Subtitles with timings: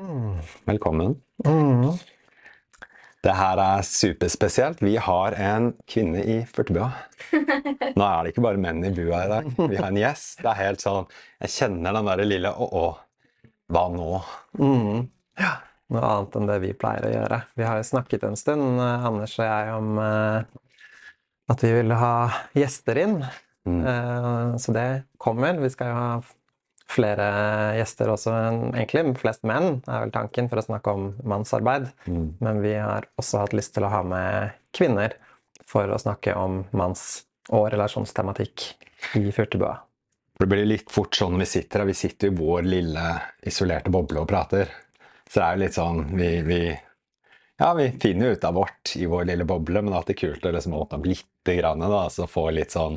[0.00, 0.38] Mm.
[0.64, 1.16] Velkommen.
[1.44, 1.92] Mm.
[3.22, 4.80] Det her er superspesielt.
[4.82, 6.88] Vi har en kvinne i 40-bua.
[7.98, 9.50] Nå er det ikke bare menn i bua i dag.
[9.58, 10.40] Vi har en gjest.
[10.40, 11.06] Det er helt sånn
[11.44, 12.86] Jeg kjenner den derre lille å-å.
[13.72, 14.08] Hva nå?
[14.58, 15.04] Mm.
[15.40, 15.52] Ja.
[15.92, 17.38] Noe annet enn det vi pleier å gjøre.
[17.60, 20.44] Vi har jo snakket en stund, eh, Anders og jeg, om uh,
[21.52, 22.14] at vi ville ha
[22.56, 23.18] gjester inn.
[23.68, 23.80] Mm.
[23.84, 24.86] Uh, så det
[25.20, 25.60] kommer.
[25.60, 26.12] Vi skal jo ha
[26.90, 27.26] flere
[27.78, 28.32] gjester også,
[28.74, 31.88] egentlig flest menn, er vel tanken, for å snakke om mannsarbeid.
[32.06, 32.26] Mm.
[32.42, 35.16] Men vi har også hatt lyst til å ha med kvinner
[35.68, 38.68] for å snakke om manns- og relasjonstematikk
[39.18, 39.74] i Furtebua.
[40.38, 41.90] Det blir litt fort sånn når vi sitter her.
[41.90, 43.08] Vi sitter i vår lille
[43.46, 44.70] isolerte boble og prater.
[45.28, 46.62] Så det er litt sånn Vi, vi
[47.62, 50.46] ja, vi finner jo ut av vårt i vår lille boble, men det er kult
[50.48, 52.96] å liksom åpne opp litt, grann, da, så få litt sånn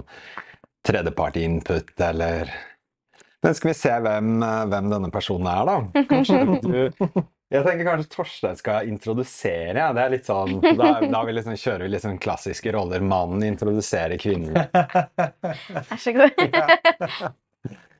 [0.86, 2.49] tredjepart-input eller
[3.45, 6.03] Men skal vi se hvem, eh, hvem denne personen er, da?
[6.09, 6.77] Kanskje du
[7.53, 9.77] Jeg tenker kanskje Torstein skal introdusere.
[9.77, 9.91] Ja.
[9.94, 13.06] Det er litt sånn, Da, da vi liksom, kjører vi sånn klassiske roller.
[13.06, 14.58] Mannen introduserer kvinnen.
[14.73, 16.42] Vær så god.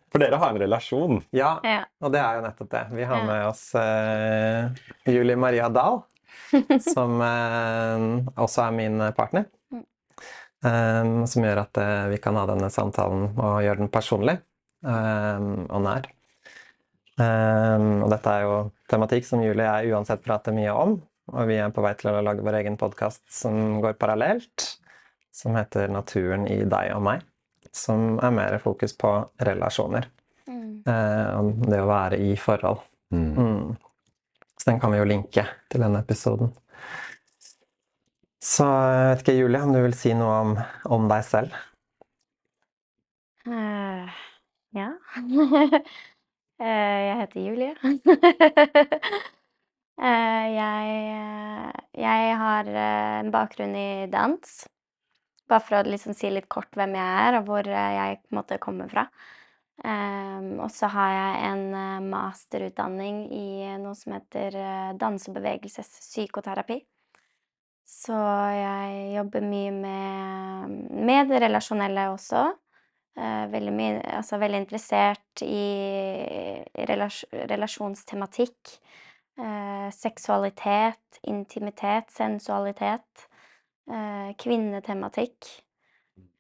[0.10, 1.22] For dere har en relasjon.
[1.36, 1.60] Ja,
[2.02, 2.84] og det er jo nettopp det.
[2.98, 4.72] Vi har med oss uh,
[5.12, 6.02] Julie Maria Dahl,
[6.96, 9.46] som uh, også er min partner.
[10.66, 14.40] Eh, som gjør at uh, vi kan ha denne samtalen og gjøre den personlig
[14.86, 16.08] og nær.
[17.16, 18.56] Eh, og dette er jo
[18.92, 20.98] tematikk som Julie og jeg uansett prater mye om.
[21.34, 24.68] Og vi er på vei til å lage vår egen podkast som går parallelt,
[25.34, 27.24] som heter 'Naturen i deg og meg'.
[27.72, 30.06] Som er mer fokus på relasjoner.
[30.48, 30.84] Mm.
[30.88, 32.80] Eh, det å være i forhold.
[33.12, 33.34] Mm.
[33.36, 33.78] Mm.
[34.58, 36.54] Så den kan vi jo linke til denne episoden.
[38.40, 41.56] Så jeg vet ikke, Julie, om du vil si noe om, om deg selv?
[43.48, 43.95] Eh, ja.
[46.62, 47.74] Eh, jeg heter Julie.
[50.02, 54.54] Eh, jeg, eh, jeg har en bakgrunn i dans.
[55.50, 58.40] Bare for å liksom si litt kort hvem jeg er, og hvor jeg på en
[58.40, 59.06] måte kommer fra.
[59.86, 63.48] Em, og så har jeg en masterutdanning i
[63.84, 66.82] noe som heter eh, danse- og bevegelsespsykoterapi.
[67.86, 68.18] Så
[68.58, 70.76] jeg jobber mye med,
[71.10, 72.44] med det relasjonelle også.
[73.16, 75.64] Eh, veldig mye, altså veldig interessert i
[76.90, 78.74] relas relasjonstematikk.
[79.40, 83.28] Eh, seksualitet, intimitet, sensualitet.
[83.88, 85.48] Eh, kvinnetematikk.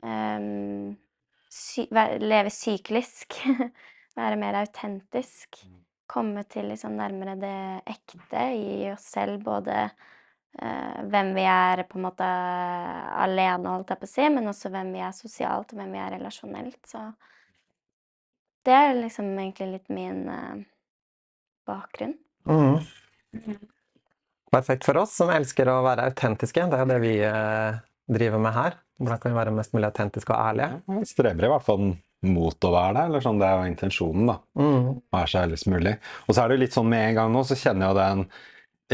[0.03, 0.49] Eh,
[1.51, 3.39] sy leve syklisk.
[4.19, 5.61] Være mer autentisk.
[6.11, 7.55] Komme til liksom nærmere det
[7.95, 9.89] ekte i oss selv, både
[10.55, 12.27] hvem vi er på en måte
[13.25, 15.99] alene, holdt jeg på å si, men også hvem vi er sosialt, og hvem vi
[15.99, 16.79] er relasjonelt.
[16.87, 17.01] Så
[18.65, 20.63] det er liksom egentlig litt min eh,
[21.67, 22.15] bakgrunn.
[22.47, 23.57] Mm.
[24.55, 26.65] Perfekt for oss som elsker å være autentiske.
[26.71, 27.77] Det er jo det vi eh,
[28.15, 28.79] driver med her.
[29.01, 30.81] Hvordan kan vi være mest mulig autentiske og ærlige?
[31.01, 31.87] Vi streber i hvert fall
[32.25, 33.05] mot å være det.
[33.09, 34.27] eller sånn, Det er jo intensjonen.
[34.31, 35.01] da, Mm.
[35.13, 35.97] Være så ærlig som mulig.
[36.25, 37.99] Og så er det jo litt sånn med en gang nå, så kjenner jeg jo
[37.99, 38.25] den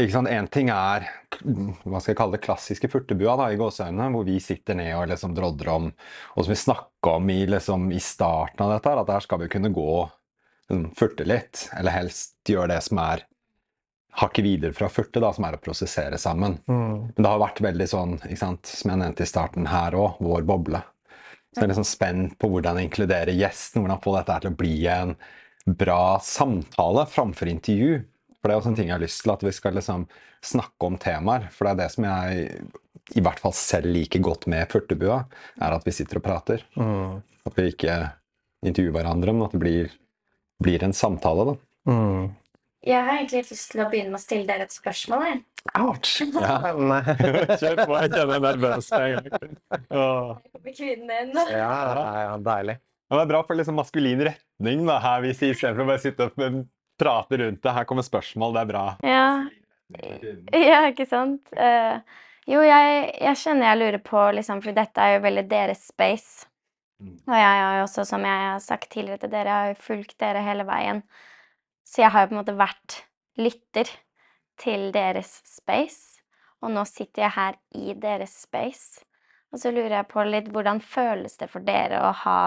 [0.00, 1.04] En ting er
[1.42, 5.10] hva skal jeg kalle det, klassiske furtebua da, i gåseøynene, hvor vi sitter ned og
[5.10, 9.02] liksom drodder om Og som vi snakka om i, liksom, i starten av dette, her,
[9.02, 9.90] at der skal vi kunne gå
[10.70, 11.66] liksom, furte litt.
[11.76, 13.26] Eller helst gjøre det som er
[14.22, 16.58] hakket videre fra furte, da, som er å prosessere sammen.
[16.68, 17.12] Mm.
[17.12, 20.20] Men det har vært veldig sånn, ikke sant, som jeg nevnte i starten her òg,
[20.24, 20.82] vår boble.
[21.52, 24.60] Så jeg er liksom spent på hvordan inkludere gjesten, hvordan få dette her til å
[24.62, 25.14] bli en
[25.78, 28.00] bra samtale framfor intervju.
[28.42, 30.08] For det er også en ting jeg har lyst til, at vi skal liksom
[30.42, 31.44] snakke om temaer.
[31.54, 32.48] For det er det som jeg
[33.14, 35.20] i hvert fall selv liker godt med Furtebua,
[35.62, 36.64] er at vi sitter og prater.
[36.74, 37.20] Mm.
[37.46, 37.96] At vi ikke
[38.66, 39.94] intervjuer hverandre, men at det blir,
[40.62, 41.56] blir en samtale, da.
[41.90, 42.30] Mm.
[42.82, 45.24] Jeg har egentlig lyst til å begynne med å stille dere et spørsmål.
[45.28, 45.42] Jeg.
[45.78, 46.16] Ouch!
[46.34, 46.56] Ja.
[46.74, 47.06] Men,
[47.62, 48.88] Kjør på, jeg kjenner meg er nervøs.
[48.90, 50.06] Ja,
[50.58, 51.36] Med kvinnen din.
[51.54, 51.74] ja,
[52.26, 52.80] ja, deilig.
[53.12, 56.26] det er bra for liksom maskulin retning da, her vi sier, istedenfor å bare sitte
[56.26, 56.64] opp um,
[57.00, 57.74] prate rundt det.
[57.76, 58.84] Her kommer spørsmål, det er bra.
[59.06, 59.26] Ja.
[60.52, 61.50] Ja, ikke sant?
[61.52, 62.00] Uh,
[62.48, 66.46] jo, jeg, jeg kjenner jeg lurer på, liksom, for dette er jo veldig deres space.
[67.02, 67.18] Mm.
[67.26, 69.84] Og jeg har jo også, som jeg har sagt tidligere til dere, jeg har jo
[69.84, 71.02] fulgt dere hele veien.
[71.86, 72.98] Så jeg har jo på en måte vært
[73.40, 73.90] lytter
[74.62, 76.22] til deres space.
[76.62, 79.02] Og nå sitter jeg her i deres space.
[79.52, 82.42] Og så lurer jeg på litt hvordan føles det for dere å ha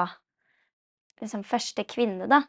[1.22, 2.42] liksom første kvinne, da,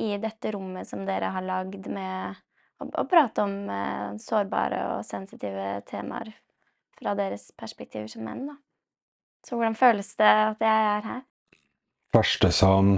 [0.00, 2.38] i dette rommet som dere har lagd med
[2.80, 6.32] å, å prate om eh, sårbare og sensitive temaer
[6.98, 8.56] fra deres perspektiver som menn, da.
[9.42, 11.22] Så hvordan føles det at jeg er her?
[12.12, 12.96] første som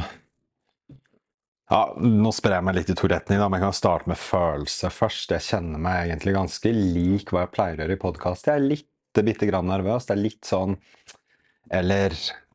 [1.70, 4.20] Ja, nå sprer jeg meg litt i to retninger, da, men jeg kan starte med
[4.20, 5.32] følelse først.
[5.32, 8.50] Jeg kjenner meg egentlig ganske lik hva jeg pleier å gjøre i podkast.
[8.50, 10.04] Jeg er litt bitte grann nervøs.
[10.06, 10.76] Det er litt sånn
[11.72, 12.12] Eller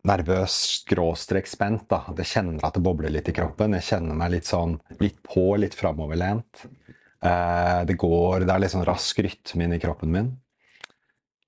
[0.07, 2.03] nervøs skråstrek spent, da.
[2.11, 3.75] At jeg kjenner at det bobler litt i kroppen.
[3.77, 6.65] Jeg kjenner meg litt sånn litt på, litt framoverlent.
[7.19, 10.29] Eh, det går Det er litt sånn rask rytme inni kroppen min.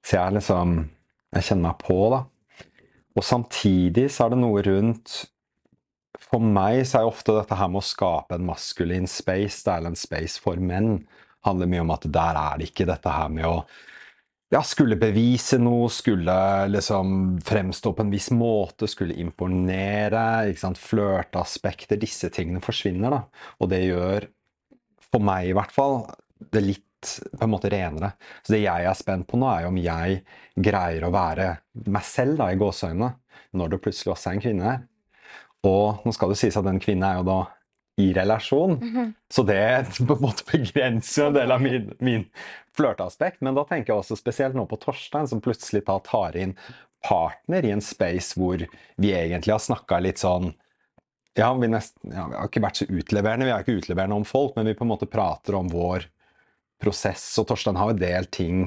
[0.03, 0.89] Så jeg er liksom
[1.31, 2.25] Jeg kjenner meg på, da.
[3.15, 5.13] Og samtidig så er det noe rundt
[6.27, 9.73] For meg så er jo ofte dette her med å skape en maskulin space, det
[9.73, 11.01] er en space for menn,
[11.43, 13.55] handler mye om at der er det ikke dette her med å
[14.51, 16.35] ja, skulle bevise noe, skulle
[16.67, 23.21] liksom fremstå på en viss måte, skulle imponere, flørteaspekter, disse tingene forsvinner, da.
[23.63, 24.27] Og det gjør,
[25.07, 26.01] for meg i hvert fall,
[26.51, 28.11] det litt på en måte renere.
[28.43, 30.19] Så det jeg er spent på nå, er om jeg
[30.59, 31.47] greier å være
[31.87, 33.11] meg selv, da, i gåseøynene,
[33.55, 34.83] når det plutselig også er en kvinne her.
[35.67, 37.39] Og nå skal det sies at den kvinnen er jo da
[37.99, 38.77] i relasjon,
[39.31, 39.61] så det
[40.07, 42.23] på en måte begrenser en del av min, min
[42.77, 43.41] flørteaspekt.
[43.45, 46.55] Men da tenker jeg også spesielt nå på Torstein, som plutselig da tar inn
[47.05, 48.61] partner i en space hvor
[49.01, 50.51] vi egentlig har snakka litt sånn
[51.39, 54.25] ja vi, nesten, ja, vi har ikke vært så utleverende, vi er ikke utleverende om
[54.27, 56.09] folk, men vi på en måte prater om vår
[56.81, 57.23] prosess.
[57.39, 58.65] Og Torstein har jo delt ting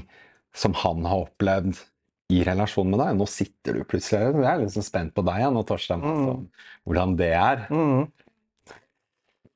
[0.57, 1.83] som han har opplevd
[2.33, 3.19] i relasjon med deg.
[3.19, 4.33] Nå sitter du plutselig.
[4.33, 6.01] Jeg er liksom spent på deg nå, Torstein.
[6.01, 6.47] Mm.
[6.89, 7.67] Hvordan det er.
[7.69, 8.07] Mm.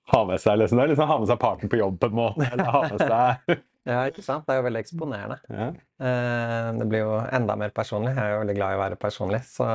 [0.09, 2.47] Ha med seg liksom, det liksom ha med seg parten på jobb på en måte.
[2.49, 3.59] Eller ha med seg
[3.89, 4.45] Ja, ikke sant?
[4.45, 5.39] Det er jo veldig eksponerende.
[5.49, 5.69] ja.
[6.05, 8.11] Eh, det blir jo enda mer personlig.
[8.13, 9.69] Jeg er jo veldig glad i å være personlig, så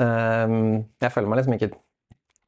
[0.00, 0.54] eh,
[1.04, 1.68] jeg føler meg liksom ikke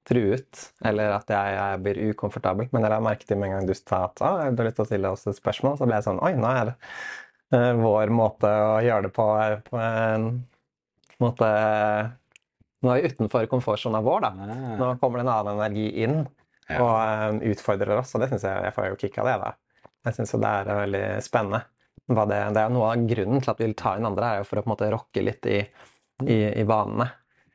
[0.09, 2.71] truet, eller at jeg, jeg blir ukomfortabel.
[2.73, 4.79] Men jeg la merke til med en gang du sa at å, du har lyst
[4.81, 6.77] til å stille oss et spørsmål, så ble jeg sånn Oi, nå er det
[7.59, 9.29] eh, vår måte å gjøre det på,
[9.69, 10.31] på en
[11.21, 11.53] måte
[12.79, 14.49] Nå er vi utenfor komfortsona vår, da.
[14.79, 16.21] Nå kommer det en annen energi inn
[16.69, 16.79] Ja.
[16.85, 19.37] og eh, utfordrer oss, og det syns jeg jeg får jo kick av det.
[19.45, 19.53] da.
[20.09, 21.63] Jeg syns det er eh, veldig spennende.
[22.09, 24.29] Hva det, det er jo Noe av grunnen til at vi vil ta inn andre,
[24.29, 25.59] er jo for å på en måte rokke litt i,
[26.25, 27.09] i, i vanene.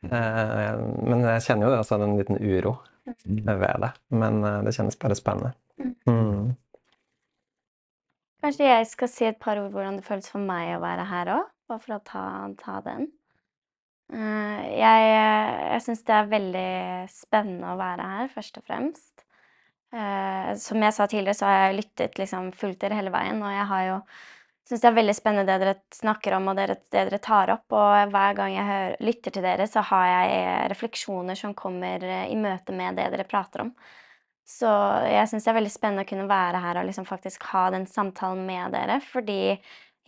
[0.04, 3.90] Eh, men jeg kjenner jo det også en liten uro ved det.
[4.14, 5.54] Men det kjennes bare spennende.
[6.08, 6.54] Mm.
[8.44, 11.30] Kanskje jeg skal si et par ord hvordan det føles for meg å være her
[11.38, 12.24] òg, bare for å ta,
[12.60, 13.06] ta den.
[14.12, 15.06] Eh, jeg
[15.74, 16.68] jeg syns det er veldig
[17.10, 19.24] spennende å være her, først og fremst.
[19.94, 23.52] Eh, som jeg sa tidligere, så har jeg lyttet liksom fullt dere hele veien, og
[23.54, 24.04] jeg har
[24.68, 27.66] syns det er veldig spennende det dere snakker om, og det dere tar opp.
[27.72, 32.26] Og hver gang jeg hører, lytter til dere, så har jeg refleksjoner som kommer eh,
[32.32, 33.74] i møte med det dere prater om.
[34.44, 34.68] Så
[35.08, 37.86] jeg syns det er veldig spennende å kunne være her og liksom faktisk ha den
[37.88, 39.56] samtalen med dere, fordi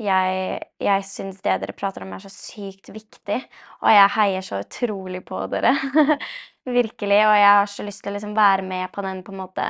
[0.01, 3.39] jeg, jeg syns det dere prater om, er så sykt viktig,
[3.81, 5.73] og jeg heier så utrolig på dere.
[6.67, 7.21] Virkelig.
[7.29, 9.69] Og jeg har så lyst til å liksom være med på den, på en måte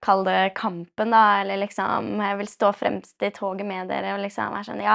[0.00, 4.22] Kall det kampen, da, eller liksom Jeg vil stå fremst i toget med dere og
[4.22, 4.94] liksom være sånn Ja,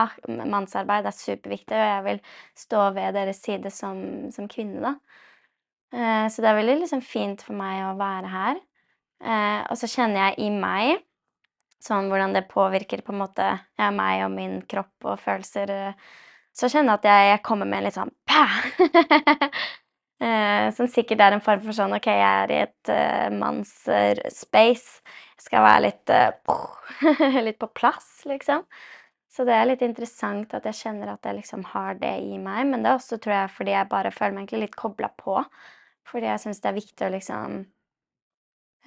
[0.50, 2.22] mannsarbeid er superviktig, og jeg vil
[2.58, 4.00] stå ved deres side som,
[4.34, 4.96] som kvinne, da.
[5.94, 8.62] Eh, så det er veldig liksom fint for meg å være her.
[9.22, 11.05] Eh, og så kjenner jeg i meg
[11.86, 13.48] sånn hvordan det påvirker på en måte
[13.80, 15.72] ja, meg og min kropp og følelser.
[15.72, 16.14] eh,
[16.56, 18.46] Så kjenner jeg at jeg, jeg kommer med en litt sånn pæ!
[20.24, 25.02] Eh, som sikkert er en form for sånn OK, jeg er i et uh, manns-space.
[25.36, 26.32] Jeg skal være litt uh,
[27.48, 28.64] Litt på plass, liksom.
[29.28, 32.64] Så det er litt interessant at jeg kjenner at jeg liksom har det i meg.
[32.72, 35.42] Men det er også, tror jeg, fordi jeg bare føler meg egentlig litt kobla på.
[36.08, 37.58] Fordi jeg syns det er viktig å liksom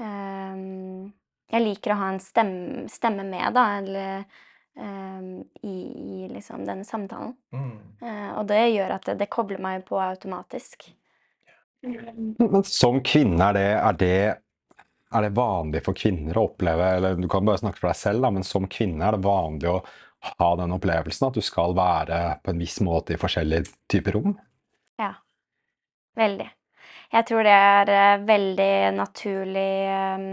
[0.00, 1.12] ehm,
[1.48, 4.24] Jeg liker å ha en stemme, stemme med, da, eller
[4.76, 5.30] um,
[5.62, 7.32] i, i liksom denne samtalen.
[8.02, 10.90] Eh, og det gjør at det, det kobler meg på automatisk.
[11.80, 17.14] Men som kvinne, er det, er, det, er det vanlig for kvinner å oppleve Eller
[17.14, 19.78] du kan bare snakke for deg selv, da, men som kvinne er det vanlig å
[20.40, 24.34] ha den opplevelsen at du skal være på en viss måte i forskjellige typer rom?
[24.98, 25.12] Ja.
[26.18, 26.48] Veldig.
[27.14, 29.70] Jeg tror det er eh, veldig naturlig
[30.18, 30.32] um,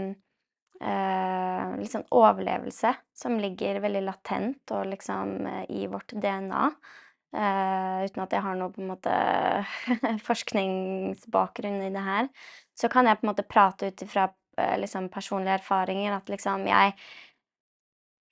[0.80, 6.64] eh, liksom overlevelse som ligger veldig latent og liksom eh, i vårt DNA.
[7.36, 9.14] Eh, uten at jeg har noe på en måte
[10.28, 12.28] forskningsbakgrunn i det her,
[12.78, 14.28] så kan jeg på en måte prate ut ifra
[14.58, 16.96] eh, liksom personlige erfaringer at liksom jeg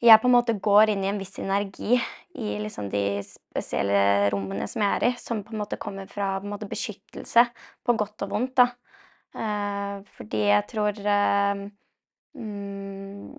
[0.05, 4.67] jeg på en måte går inn i en viss energi i liksom de spesielle rommene
[4.69, 7.47] som jeg er i, som på en måte kommer fra måte beskyttelse,
[7.85, 8.67] på godt og vondt, da.
[9.35, 11.63] Eh, fordi jeg tror eh,
[12.39, 13.35] mm,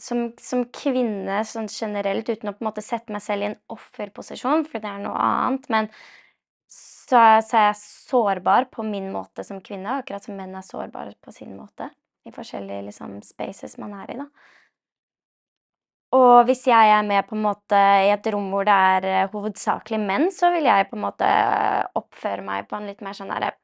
[0.00, 3.60] som, som kvinne sånn generelt, uten å på en måte sette meg selv i en
[3.74, 5.90] offerposisjon, for det er noe annet, men
[6.72, 11.12] så så er jeg sårbar på min måte som kvinne, akkurat som menn er sårbare
[11.20, 11.90] på sin måte.
[12.24, 14.28] I forskjellige liksom, spaces man er i, da.
[16.12, 19.30] Og hvis jeg er med på en måte i et rom hvor det er eh,
[19.32, 23.16] hovedsakelig menn, så vil jeg på en måte eh, oppføre meg på en litt mer
[23.16, 23.54] sånn derre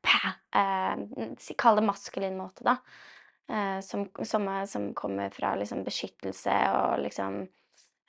[0.56, 2.78] eh, Kall det maskulin måte, da.
[3.48, 7.38] Eh, som, som, er- som kommer fra liksom beskyttelse og liksom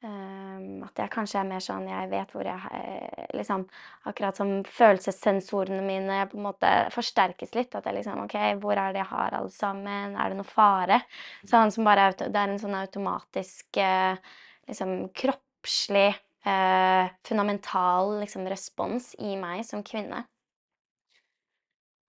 [0.03, 3.63] eh, At jeg kanskje er mer sånn Jeg vet hvor jeg eh, Liksom
[4.11, 7.75] akkurat som følelsessensorene mine på en måte forsterkes litt.
[7.77, 10.17] At jeg liksom OK, hvor er det jeg har alle sammen?
[10.19, 10.99] Er det noe fare?
[11.47, 14.19] Sånn som bare Det er en sånn automatisk eh,
[14.67, 16.09] liksom kroppslig
[16.49, 20.25] eh, fundamental liksom respons i meg som kvinne.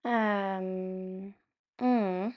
[0.03, 1.33] Um,
[1.79, 2.33] mm.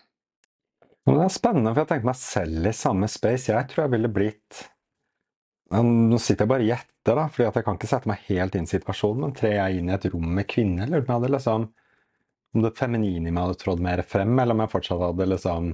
[1.04, 3.52] Men det er spennende, for jeg tenker meg selv i samme space.
[3.52, 4.62] Jeg tror jeg ville blitt
[5.74, 8.66] Nå sitter jeg bare og gjetter, da, fordi jeg kan ikke sette meg helt inn
[8.68, 11.30] i situasjonen, men trer jeg inn i et rom med kvinner, eller om jeg hadde
[11.34, 11.64] liksom
[12.54, 15.72] Om det feminine i meg hadde trådt mer frem, eller om jeg fortsatt hadde liksom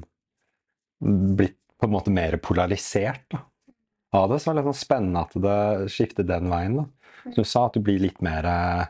[1.37, 3.43] blitt på en måte mer polarisert da,
[4.17, 4.39] av det.
[4.41, 6.79] Så er det litt sånn spennende at det skifter den veien.
[6.81, 6.87] da.
[7.23, 8.83] Som du sa, at du blir litt mer eh,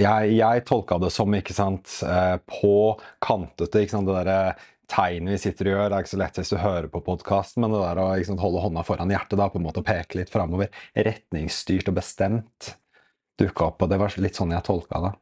[0.00, 2.74] jeg, jeg tolka det som ikke sant, eh, på
[3.24, 3.82] kantete.
[3.82, 4.54] ikke sant, Det derre
[4.92, 7.64] tegnet vi sitter og gjør, det er ikke så lett hvis du hører på podkasten,
[7.64, 10.20] men det der å liksom, holde hånda foran hjertet da, på en måte og peke
[10.20, 12.72] litt framover, retningsstyrt og bestemt,
[13.40, 13.84] dukka opp.
[13.84, 15.12] Og det var litt sånn jeg tolka det.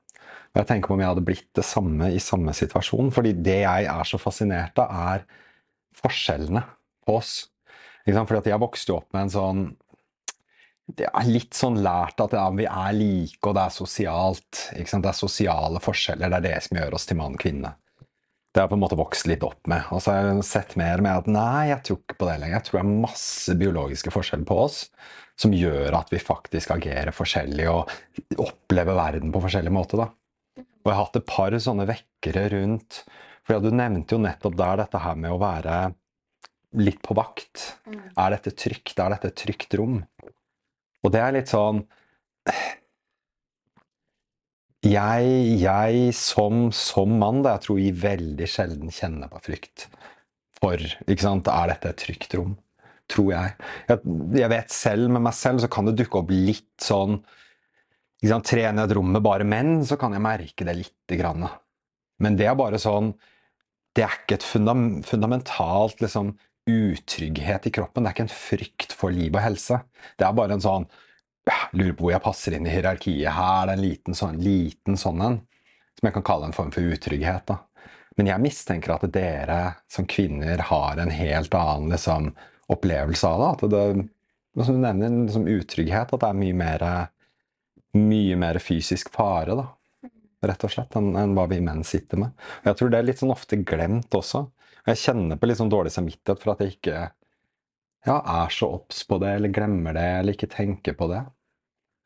[0.50, 3.12] Og jeg tenker på om jeg hadde blitt det samme i samme situasjon.
[3.14, 5.24] fordi det jeg er så fascinert av, er
[6.00, 6.64] forskjellene
[7.06, 7.34] på oss.
[8.08, 9.62] Fordi at jeg vokste opp med en sånn
[10.98, 14.62] det er litt sånn lært at ja, vi er like, og det er sosialt.
[14.74, 16.32] Det er sosiale forskjeller.
[16.32, 17.70] Det er det som gjør oss til mann og kvinne.
[18.50, 19.86] Det har jeg på en måte vokst litt opp med.
[19.94, 22.56] Og så har jeg sett mer med at nei, jeg tror ikke på det lenger.
[22.56, 24.78] Jeg tror det er masse biologiske forskjeller på oss
[25.40, 30.00] som gjør at vi faktisk agerer forskjellig og opplever verden på forskjellig måte.
[30.00, 30.10] da.
[30.58, 33.04] Og jeg har hatt et par sånne vekkere rundt
[33.44, 35.78] For ja, du nevnte jo nettopp der dette her med å være
[36.78, 37.64] litt på vakt.
[37.88, 38.98] Er dette trygt?
[38.98, 40.02] Er dette et trygt rom?
[41.00, 41.80] Og det er litt sånn
[44.80, 49.90] Jeg, jeg som, som mann, da, jeg tror jeg veldig sjelden kjenner på frykt
[50.60, 51.50] for ikke sant?
[51.52, 52.54] Er dette et trygt rom?
[53.10, 53.56] Tror jeg.
[53.90, 54.00] jeg.
[54.38, 57.18] Jeg vet selv med meg selv så kan det dukke opp litt sånn
[58.20, 58.48] ikke sant?
[58.52, 61.46] Tre inn et rom med bare menn, så kan jeg merke det lite grann.
[62.20, 63.14] Men det er bare sånn
[63.96, 66.28] Det er ikke et fundam, fundamentalt liksom,
[66.70, 68.04] utrygghet i kroppen.
[68.04, 69.80] Det er ikke en frykt for liv og helse.
[70.14, 70.86] Det er bare en sånn
[71.50, 73.66] jeg lurer på hvor jeg passer inn i hierarkiet her.
[73.66, 75.40] Det er en liten sånn, liten sånn en,
[75.98, 77.50] som jeg kan kalle en form for utrygghet.
[77.50, 77.58] da.
[78.18, 82.32] Men jeg mistenker at dere som kvinner har en helt annen liksom,
[82.70, 83.50] opplevelse av det.
[83.50, 83.76] At
[84.58, 86.86] det som du nevner, liksom, utrygghet, at det er mye mer,
[87.96, 89.68] mye mer fysisk fare, da.
[90.44, 92.36] Rett og slett, enn enn hva vi menn sitter med.
[92.62, 94.46] Og jeg tror det er litt sånn ofte glemt også.
[94.80, 97.00] Og jeg kjenner på litt sånn dårlig samvittighet for at jeg ikke
[98.06, 101.20] ja, er så obs på det, eller glemmer det, eller ikke tenker på det.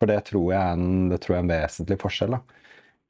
[0.04, 2.34] For det tror jeg er en, jeg er en vesentlig forskjell.
[2.36, 2.60] da.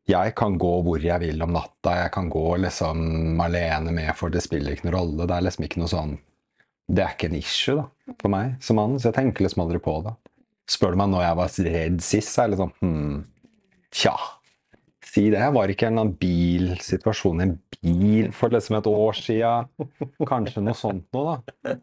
[0.07, 4.31] Jeg kan gå hvor jeg vil om natta, jeg kan gå liksom alene med, for
[4.31, 5.27] det spiller ikke noen rolle.
[5.27, 6.15] Det er liksom ikke noe sånn
[6.87, 9.83] Det er ikke en issue da, for meg som mann, så jeg tenker liksom aldri
[9.83, 10.15] på det.
[10.71, 13.19] Spør du meg når jeg var redd sist, så er jeg liksom hm,
[13.95, 14.15] Tja,
[15.03, 15.43] si det.
[15.43, 19.53] Jeg Var ikke en eller annen bilsituasjon en bil for liksom et år sia?
[20.31, 21.77] Kanskje noe sånt noe, da.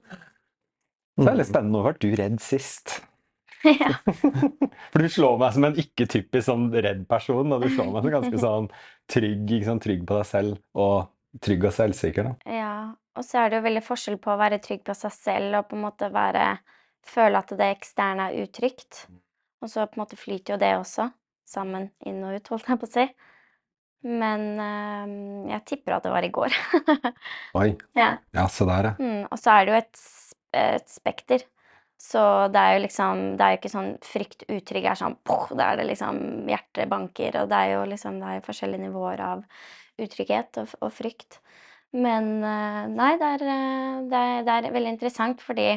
[1.17, 1.75] Så det er litt spennende.
[1.75, 3.01] Når var du redd sist?
[3.67, 3.93] Ja.
[4.91, 8.15] For du slår meg som en ikke-typisk sånn redd person, og du slår meg som
[8.17, 8.69] ganske sånn
[9.11, 9.85] trygg, sant?
[9.85, 12.31] trygg på deg selv, og trygg og selvsikker.
[12.31, 12.57] da.
[12.59, 12.73] ja.
[13.19, 15.65] Og så er det jo veldig forskjell på å være trygg på seg selv og
[15.67, 16.45] på en måte være
[17.01, 19.07] Føle at det eksterne er utrygt.
[19.61, 21.07] Og så på en måte flyter jo det også
[21.49, 23.05] sammen inn og ut, holdt jeg på å si.
[24.07, 25.15] Men øh,
[25.51, 26.53] jeg tipper at det var i går.
[27.61, 27.71] Oi.
[27.97, 28.11] ja.
[28.37, 28.93] Ja, se der, ja.
[29.01, 30.05] Mm, og så er det jo et,
[30.61, 31.45] et spekter.
[32.01, 32.21] Så
[32.53, 35.71] det er jo liksom Det er jo ikke sånn frykt utrygg er sånn poh, Da
[35.71, 36.17] er det liksom
[36.49, 39.43] hjertet banker, og det er jo liksom Det er jo forskjellige nivåer av
[40.01, 41.37] utrygghet og, og frykt.
[41.93, 45.67] Men eh, nei, det er, eh, det er, det er veldig interessant fordi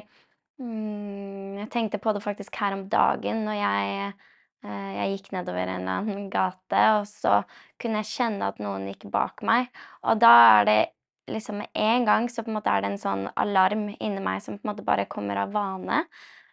[0.62, 5.66] mm, Jeg tenkte på det faktisk her om dagen når jeg eh, jeg gikk nedover
[5.66, 7.42] en eller annen gate, og så
[7.82, 9.68] kunne jeg kjenne at noen gikk bak meg.
[10.08, 10.78] Og da er det
[11.30, 14.42] liksom med en gang så på en måte er det en sånn alarm inni meg
[14.44, 16.04] som på en måte bare kommer av vane.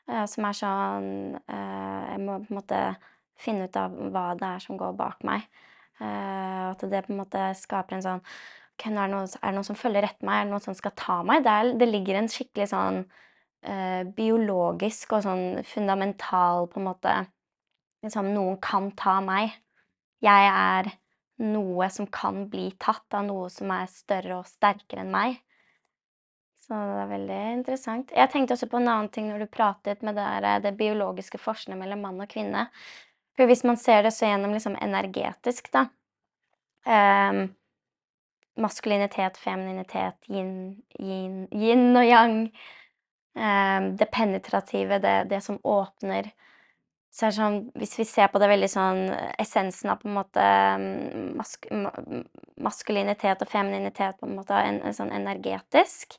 [0.10, 1.10] eh, som er sånn
[1.48, 2.80] eh, Jeg må på en måte
[3.40, 5.46] finne ut av hva det er som går bak meg.
[6.02, 8.24] Eh, at det på en måte skaper en sånn
[8.80, 10.40] Ok, nå er det, noe, er det noen som følger etter meg?
[10.42, 11.44] Er det noen som skal ta meg?
[11.46, 13.04] Det, er, det ligger en skikkelig sånn
[14.18, 17.12] biologisk og sånn fundamental på en måte
[18.02, 19.52] Liksom noen kan ta meg.
[20.26, 20.90] jeg er
[21.42, 25.40] noe som kan bli tatt av noe som er større og sterkere enn meg.
[26.62, 28.12] Så det er veldig interessant.
[28.16, 31.82] Jeg tenkte også på en annen ting når du pratet med det, det biologiske forskjellen
[31.82, 32.68] mellom mann og kvinne.
[33.36, 35.88] For hvis man ser det så gjennom liksom energetisk, da
[36.86, 37.50] um,
[38.62, 42.38] Maskulinitet, femininitet, yin, yin, yin og yang.
[43.32, 46.34] Um, det penetrative, det, det som åpner
[47.12, 49.02] så er det sånn, Hvis vi ser på det veldig sånn
[49.42, 50.44] Essensen av på en måte
[50.80, 51.68] mm, mask,
[52.64, 56.16] maskulinitet og femininitet på en måte en, en sånn energetisk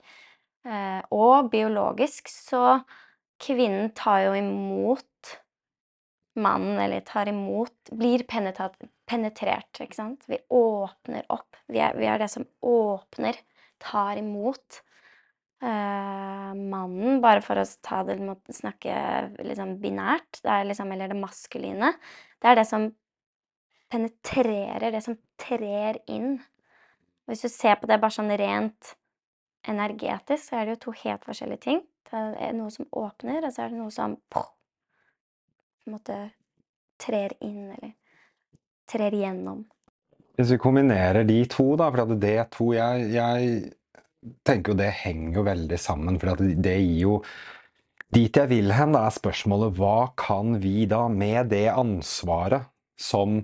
[0.69, 2.83] eh, og biologisk, så
[3.43, 5.33] kvinnen tar jo imot
[6.37, 10.29] mannen, eller tar imot Blir penetrert, ikke sant?
[10.29, 11.57] Vi åpner opp.
[11.73, 13.37] Vi er, vi er det som åpner,
[13.83, 14.92] tar imot eh,
[15.63, 18.17] mannen, bare for å ta det,
[18.57, 18.95] snakke
[19.47, 21.93] liksom binært, det er liksom, eller det maskuline,
[22.43, 22.89] det er det som
[23.93, 26.41] penetrerer, det som trer inn.
[27.29, 28.95] Hvis du ser på det bare sånn rent
[29.69, 31.83] energetisk, så er det jo to helt forskjellige ting.
[32.11, 34.43] Det er noe som åpner, og så er det noe som på
[35.87, 36.17] en måte
[37.03, 37.95] trer inn, eller
[38.91, 39.63] trer igjennom.
[40.39, 43.73] Hvis vi kombinerer de to, da, for det to jeg, jeg
[44.47, 47.17] tenker jo det henger jo veldig sammen, for det gir jo
[48.13, 52.69] Dit jeg vil hen, da er spørsmålet hva kan vi da, med det ansvaret
[53.01, 53.39] som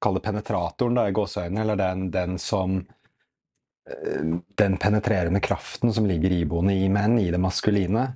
[0.00, 6.32] kaller penetratoren, da, i gåseøynene, eller den, den som eh, Den penetrerende kraften som ligger
[6.32, 8.06] iboende i menn, i det maskuline.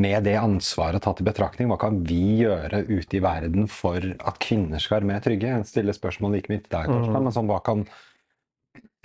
[0.00, 4.42] Med det ansvaret tatt i betraktning, hva kan vi gjøre ute i verden for at
[4.42, 5.54] kvinner skal være mer trygge?
[5.54, 7.28] Jeg stiller spørsmålet like mye til deg, Torstein, mm.
[7.28, 7.86] men sånn, hva kan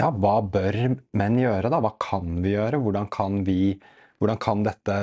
[0.02, 0.78] ja, hva bør
[1.16, 1.80] menn gjøre, da?
[1.84, 2.80] Hva kan vi gjøre?
[2.84, 3.76] Hvordan kan, vi,
[4.20, 5.02] hvordan kan dette,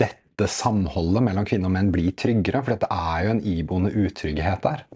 [0.00, 2.62] dette, samholdet mellom kvinne og menn bli tryggere?
[2.64, 4.86] For dette er jo en iboende utrygghet der.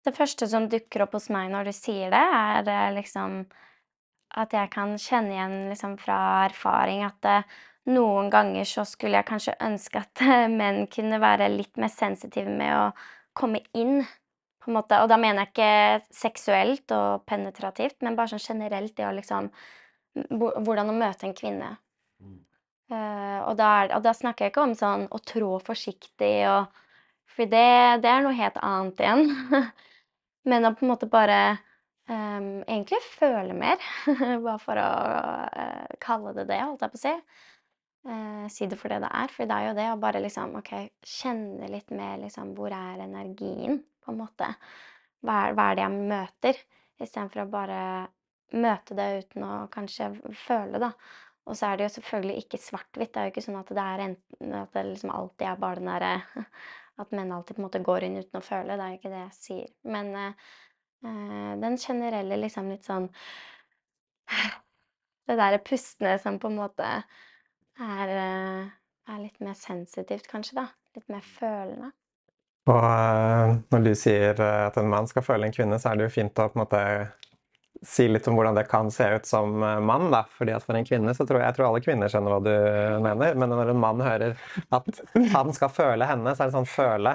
[0.00, 3.42] Det første som dukker opp hos meg når du sier det, er eh, liksom
[4.40, 7.58] at jeg kan kjenne igjen liksom fra erfaring at eh,
[7.90, 10.22] noen ganger så skulle jeg kanskje ønske at
[10.60, 12.86] menn kunne være litt mer sensitive med å
[13.36, 14.00] komme inn
[14.60, 14.98] på en måte.
[15.02, 19.52] Og da mener jeg ikke seksuelt og penetrativt, men bare sånn generelt det å liksom
[20.10, 21.68] Hvordan å møte en kvinne.
[22.90, 26.72] Uh, og, da er, og, da snakker jeg ikke om sånn å trå forsiktig og
[27.30, 29.28] For det, det er noe helt annet igjen.
[30.50, 31.38] men å på en måte bare
[32.10, 33.78] um, egentlig føle mer.
[34.46, 34.88] bare for å
[35.54, 37.14] uh, kalle det det, holdt jeg på å si.
[38.00, 39.32] Uh, si det for det det er.
[39.34, 40.72] For det er jo det å bare liksom OK,
[41.04, 43.82] kjenne litt mer liksom Hvor er energien?
[44.00, 44.48] på en måte.
[45.24, 46.60] Hva er, hva er det jeg møter?
[47.00, 47.80] Istedenfor å bare
[48.56, 50.10] møte det uten å kanskje
[50.46, 50.90] føle, da.
[51.48, 53.12] Og så er det jo selvfølgelig ikke svart-hvitt.
[53.14, 55.80] Det er jo ikke sånn at det er enten at det liksom alltid er bare
[55.80, 56.14] den derre
[57.00, 58.74] At menn alltid på en måte går inn uten å føle.
[58.76, 59.68] Det er jo ikke det jeg sier.
[59.88, 63.06] Men eh, den generelle liksom litt sånn
[65.30, 66.90] Det derre pustene som på en måte
[67.80, 70.68] er, uh, er litt mer sensitivt, kanskje, da.
[70.96, 71.92] Litt mer følende.
[72.70, 75.98] Og uh, når du sier uh, at en mann skal føle en kvinne, så er
[75.98, 76.84] det jo fint å på en måte
[77.86, 80.10] si litt om hvordan det kan se ut som mann.
[80.12, 82.40] da, fordi at For en kvinne så tror jeg, jeg tror alle kvinner skjønner hva
[82.44, 82.54] du
[83.06, 84.34] mener, men når en mann hører
[84.76, 87.14] at han skal føle henne, så er det sånn føle.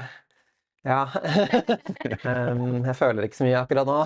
[0.85, 1.03] Ja
[2.85, 3.99] Jeg føler ikke så mye akkurat nå.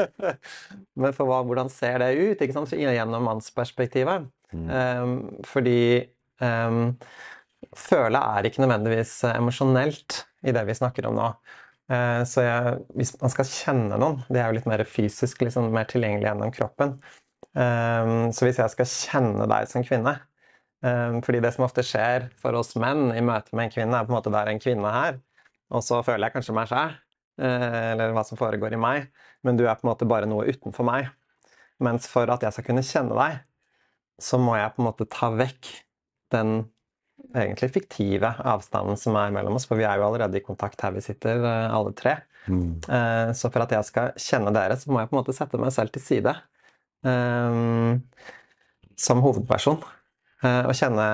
[1.02, 4.26] men for hva, hvordan ser det ut ikke sant, gjennom mannsperspektivet?
[4.50, 4.68] Mm.
[4.70, 5.80] Um, fordi
[6.42, 6.84] um,
[7.76, 11.28] føle er ikke nødvendigvis emosjonelt i det vi snakker om nå.
[11.90, 15.70] Eh, så jeg, hvis man skal kjenne noen, det er jo litt mer fysisk, liksom
[15.74, 16.96] mer tilgjengelig gjennom kroppen.
[17.58, 20.12] Eh, så hvis jeg skal kjenne deg som kvinne
[20.86, 24.06] eh, fordi det som ofte skjer for oss menn i møte med en kvinne, er
[24.06, 25.18] på en måte det er en kvinne her,
[25.74, 26.98] og så føler jeg kanskje meg sjæl,
[27.40, 29.06] eller hva som foregår i meg,
[29.46, 31.08] men du er på en måte bare noe utenfor meg.
[31.80, 33.38] Mens for at jeg skal kunne kjenne deg,
[34.22, 35.70] så må jeg på en måte ta vekk
[36.34, 36.60] den
[37.36, 40.94] egentlig fiktive avstanden som er mellom oss, for vi er jo allerede i kontakt her
[40.94, 42.16] vi sitter, eh, alle tre.
[42.46, 42.80] Mm.
[42.88, 45.60] Eh, så for at jeg skal kjenne dere, så må jeg på en måte sette
[45.60, 46.34] meg selv til side
[47.04, 48.00] um,
[48.98, 49.80] som hovedperson.
[50.40, 51.06] Og kjenne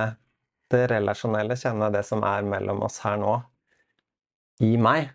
[0.71, 3.33] det relasjonelle, kjenne det som er mellom oss her nå,
[4.63, 5.09] i meg.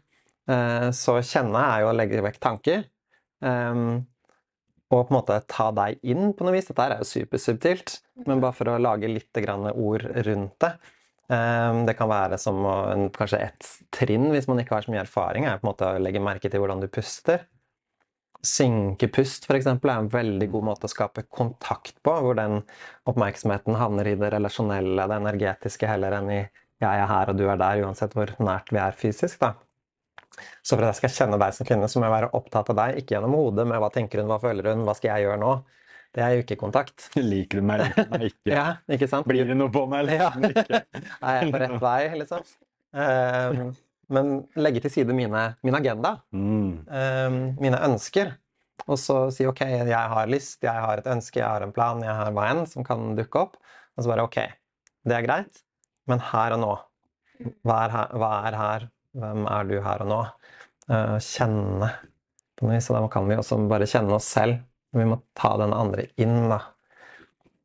[0.92, 2.84] Så kjenne er jo å legge vekk tanker.
[3.40, 4.02] Um,
[4.92, 6.68] og på en måte ta deg inn på noe vis.
[6.68, 9.40] Dette er jo supersubtilt, men bare for å lage litt
[9.72, 10.72] ord rundt det.
[11.32, 12.60] Ehm, det kan være som
[13.16, 16.02] kanskje et trinn, hvis man ikke har så mye erfaring, er på en måte å
[16.04, 17.48] legge merke til hvordan du puster.
[18.42, 19.68] Synkepust f.eks.
[19.70, 22.64] er en veldig god måte å skape kontakt på, hvor den
[23.08, 26.42] oppmerksomheten havner i det relasjonelle, det energetiske, heller enn i
[26.82, 29.40] 'jeg er her og du er der', uansett hvor nært vi er fysisk.
[29.40, 29.54] da.
[30.64, 32.80] Så for at jeg skal kjenne deg som kvinne, så må jeg være opptatt av
[32.82, 35.40] deg, ikke gjennom hodet med hva tenker hun, hva føler hun, hva skal jeg gjøre
[35.42, 35.54] nå?
[36.12, 37.06] Det er jo ikke kontakt.
[37.32, 38.52] Liker du meg, liker meg ikke?
[38.58, 39.30] Ja, ikke sant?
[39.32, 40.32] Blir det noe på meg, eller Ja.
[40.52, 40.82] ikke?
[41.22, 42.44] Er jeg på rett vei, liksom?
[42.92, 43.72] Um,
[44.12, 46.72] men legge til side mine, min agenda, Mm.
[46.92, 48.34] um, mine ønsker,
[48.90, 52.02] og så si ok, jeg har lyst, jeg har et ønske, jeg har en plan,
[52.04, 53.56] jeg har hva enn som kan dukke opp,
[53.96, 54.40] og så bare ok,
[55.08, 55.62] det er greit,
[56.12, 56.72] men her og nå,
[57.64, 58.12] hva er her?
[58.20, 58.88] Hva er her?
[59.18, 60.20] Hvem er du her og nå?
[60.92, 61.90] Eh, kjenne
[62.58, 64.62] på noe vis, og da kan vi også bare kjenne oss selv.
[64.96, 66.62] Vi må ta den andre inn, da.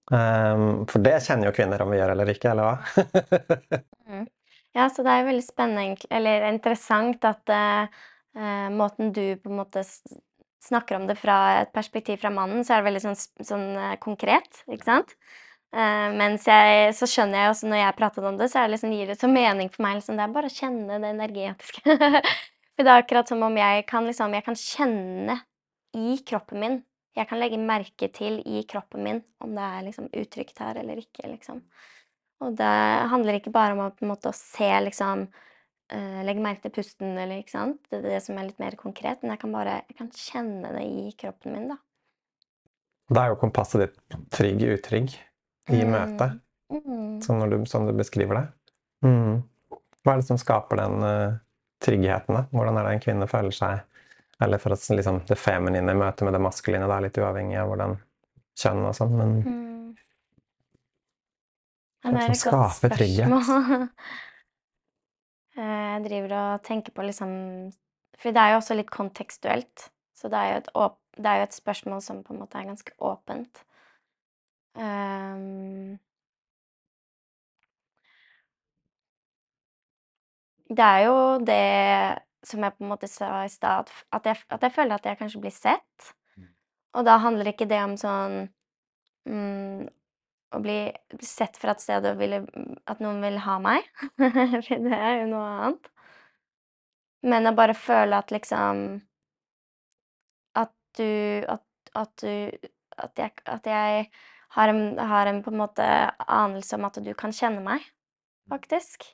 [0.07, 3.83] Um, for det kjenner jo kvinner om vi gjør eller ikke, eller hva?
[4.07, 4.29] Mm.
[4.77, 7.97] Ja, så det er jo veldig spennende, eller interessant at eh,
[8.39, 9.83] eh, måten du på en måte
[10.63, 13.97] snakker om det fra et perspektiv fra mannen, så er det veldig sånn, sånn eh,
[14.03, 15.17] konkret, ikke sant?
[15.75, 19.11] Eh, mens jeg, så skjønner jeg også når jeg prater om det, så liksom, gir
[19.11, 19.99] det så mening for meg.
[19.99, 21.97] Liksom, det er bare å kjenne det energetiske.
[22.77, 25.41] for det er akkurat som om jeg kan, liksom, jeg kan kjenne
[25.97, 26.79] i kroppen min.
[27.17, 31.01] Jeg kan legge merke til i kroppen min om det er liksom uttrykt her eller
[31.01, 31.63] ikke, liksom.
[32.45, 32.73] Og det
[33.09, 37.41] handler ikke bare om å, måte, å se, liksom uh, Legge merke til pusten, eller
[37.41, 37.79] ikke sant.
[37.89, 39.23] Det er det som er litt mer konkret.
[39.23, 41.79] Men jeg kan bare jeg kan kjenne det i kroppen min, da.
[43.09, 45.17] Da er jo kompasset ditt trygg, utrygg
[45.69, 45.91] i Mm.
[45.93, 46.41] møtet,
[46.73, 47.21] Mm.
[47.23, 48.47] sånn, du, sånn du beskriver det.
[49.05, 49.43] Mm.
[50.05, 51.39] Hva er det som skaper den uh,
[51.81, 52.43] tryggheten, da?
[52.53, 53.81] Hvordan er det en kvinne føler seg
[54.41, 57.69] Eller for at liksom, det feminine i møte med det maskuline, er litt uavhengig av
[57.71, 57.95] hvordan
[58.59, 59.97] kjønn og sånn, men Mm.
[62.05, 63.31] Hva er det som skaper trygghet?
[65.57, 65.63] Eh,
[65.97, 67.73] Jeg driver og tenker på liksom
[68.19, 69.89] For det er jo også litt kontekstuelt.
[70.17, 72.59] Så det er jo et, åp det er jo et spørsmål som på en måte
[72.61, 73.63] er ganske åpent.
[74.77, 75.99] Ehm.
[80.69, 81.57] Det er jo det
[82.47, 85.19] som jeg på en måte sa i stad, at jeg at jeg føler at jeg
[85.21, 86.13] kanskje blir sett.
[86.97, 88.37] Og da handler ikke det om sånn,
[89.29, 89.87] hm,
[90.57, 90.77] å bli
[91.27, 92.43] sett fra et sted og ville
[92.91, 93.87] at noen vil ha meg,
[94.67, 95.91] for det er jo noe annet.
[97.33, 98.83] Men å bare føle at liksom
[100.55, 101.63] At du at
[101.95, 102.29] at du
[102.99, 104.07] at jeg at jeg
[104.55, 105.87] har en har en på en måte
[106.27, 107.85] anelse om at du kan kjenne meg,
[108.51, 109.05] faktisk.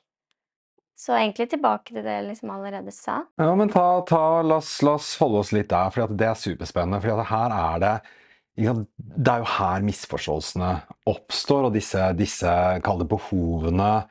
[0.95, 3.23] Så egentlig tilbake til det jeg liksom allerede sa.
[3.41, 6.37] Ja, men ta, ta, la, oss, la oss holde oss litt der, for det er
[6.39, 7.01] superspennende.
[7.03, 7.95] For her er det
[8.53, 10.69] Det er jo her misforståelsene
[11.09, 12.53] oppstår, og disse, disse
[12.85, 14.05] kalde behovene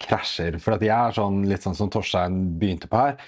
[0.00, 0.56] krasjer.
[0.62, 3.18] For jeg er sånn, litt sånn som Torstein begynte på her.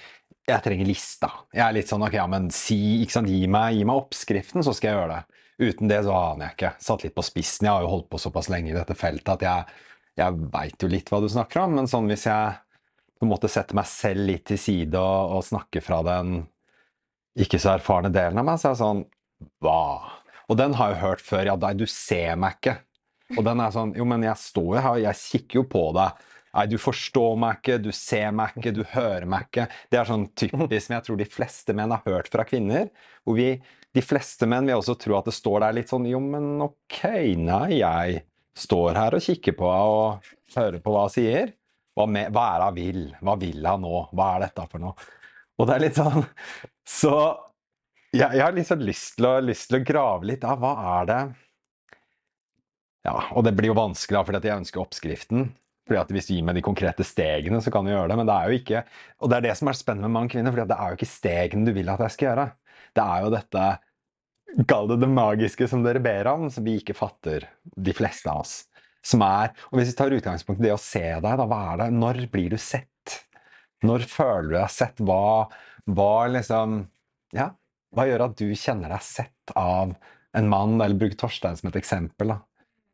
[0.47, 1.29] Jeg trenger lista.
[1.53, 4.89] Jeg er litt sånn ok, ja, men si, gi meg, gi meg oppskriften, så skal
[4.89, 5.32] jeg gjøre det.
[5.61, 6.73] Uten det så aner jeg ikke.
[6.81, 7.67] Satt litt på spissen.
[7.67, 9.83] Jeg har jo holdt på såpass lenge i dette feltet at jeg,
[10.23, 11.77] jeg veit jo litt hva du snakker om.
[11.77, 12.57] Men sånn hvis jeg
[13.19, 16.41] på en måte setter meg selv litt til side og, og snakker fra den
[17.39, 19.05] ikke så erfarne delen av meg, så er jeg sånn
[19.63, 19.85] Hva?
[20.51, 21.47] Og den har jeg hørt før.
[21.47, 22.77] Ja, nei, du ser meg ikke.
[23.37, 26.21] Og den er sånn Jo, men jeg står jo her, jeg kikker jo på deg.
[26.53, 29.65] Nei, du forstår meg ikke, du ser meg ikke, du hører meg ikke.
[29.89, 32.91] Det er sånn typisk som jeg tror de fleste menn har hørt fra kvinner.
[33.25, 33.47] Hvor vi,
[33.93, 37.01] de fleste menn vil også tro at det står der litt sånn Jo, men ok,
[37.37, 38.23] nei, jeg
[38.57, 41.53] står her og kikker på henne og hører på hva hun sier.
[41.93, 43.01] Hva, med, hva er det hun vil?
[43.21, 44.03] Hva vil hun nå?
[44.17, 45.09] Hva er dette for noe?
[45.61, 46.23] Og det er litt sånn
[46.99, 47.13] Så
[48.13, 50.45] jeg, jeg har liksom lyst til, å, lyst til å grave litt.
[50.45, 51.19] Ja, hva er det
[53.09, 55.51] Ja, og det blir jo vanskelig, da, fordi jeg ønsker oppskriften.
[55.87, 58.17] Fordi at Hvis du gir meg de konkrete stegene, så kan du gjøre det.
[58.17, 58.83] Men det er jo ikke
[59.19, 60.99] Og det er det som er spennende med mange kvinner, kvinne, fordi det er jo
[60.99, 62.47] ikke stegene du vil at jeg skal gjøre.
[62.95, 63.71] Det er jo dette
[64.69, 68.43] Kall det det magiske som dere ber om, som vi ikke fatter, de fleste av
[68.43, 68.67] oss.
[69.03, 71.81] Som er Og hvis vi tar utgangspunkt i det å se deg, da, hva er
[71.81, 71.87] det?
[71.97, 73.17] Når blir du sett?
[73.83, 75.01] Når føler du deg sett?
[75.03, 75.49] Hva,
[75.89, 76.83] hva liksom
[77.33, 77.49] Ja,
[77.93, 79.95] hva gjør at du kjenner deg sett av
[80.37, 80.77] en mann?
[80.79, 82.35] Eller bruk Torstein som et eksempel.
[82.35, 82.39] da.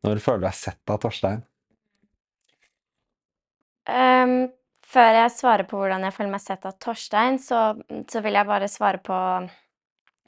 [0.08, 1.44] Når føler du deg sett av Torstein?
[3.90, 4.50] Um,
[4.86, 7.74] før jeg svarer på hvordan jeg føler meg sett av Torstein, så,
[8.10, 9.18] så vil jeg bare svare på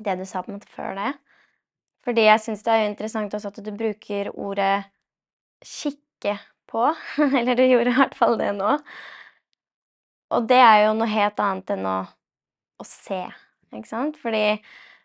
[0.05, 1.11] det du sa på en måte før det.
[2.05, 4.85] Fordi jeg syns det er interessant også at du bruker ordet
[5.61, 6.37] 'kikke
[6.71, 6.95] på'.
[7.39, 8.77] Eller du gjorde i hvert fall det nå.
[10.31, 11.97] Og det er jo noe helt annet enn å,
[12.79, 13.21] å se,
[13.75, 14.17] ikke sant?
[14.21, 14.45] Fordi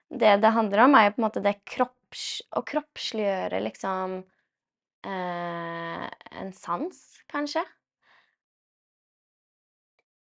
[0.09, 2.27] det det handler om, er jo på en måte det kropps...
[2.57, 4.21] Å kroppsliggjøre liksom
[5.11, 6.07] eh,
[6.41, 7.01] en sans,
[7.33, 7.65] kanskje.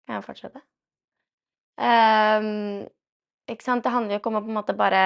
[0.06, 0.62] Kan jeg fortsette?
[1.80, 2.86] Ehm,
[3.50, 5.04] ikke sant, det handler jo ikke om å på en måte bare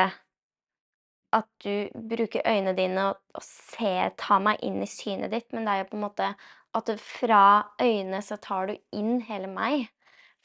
[1.37, 5.67] at du bruker øynene dine og, og ser, tar meg inn i synet ditt, men
[5.67, 6.31] det er jo på en måte
[6.79, 7.43] at du fra
[7.81, 9.89] øynene så tar du inn hele meg.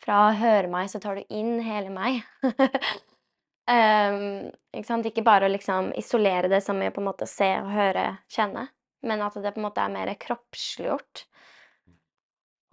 [0.04, 2.26] fra å høre meg, så tar du inn hele meg.
[2.44, 5.06] um, ikke sant?
[5.08, 8.66] Ikke bare å liksom isolere det som i på en måte se og høre, kjenne,
[9.08, 11.24] men at det på en måte er mer kroppsliggjort.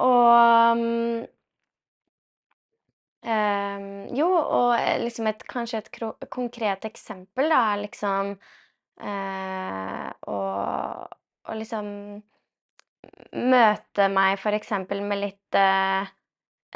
[0.03, 1.23] Og mm,
[3.23, 5.91] em, Jo, og eh, liksom et kanskje et
[6.29, 8.35] konkret eksempel, da, er liksom
[9.01, 10.39] uh, å
[11.51, 11.91] å liksom
[13.51, 16.07] møte meg for eksempel med litt uh,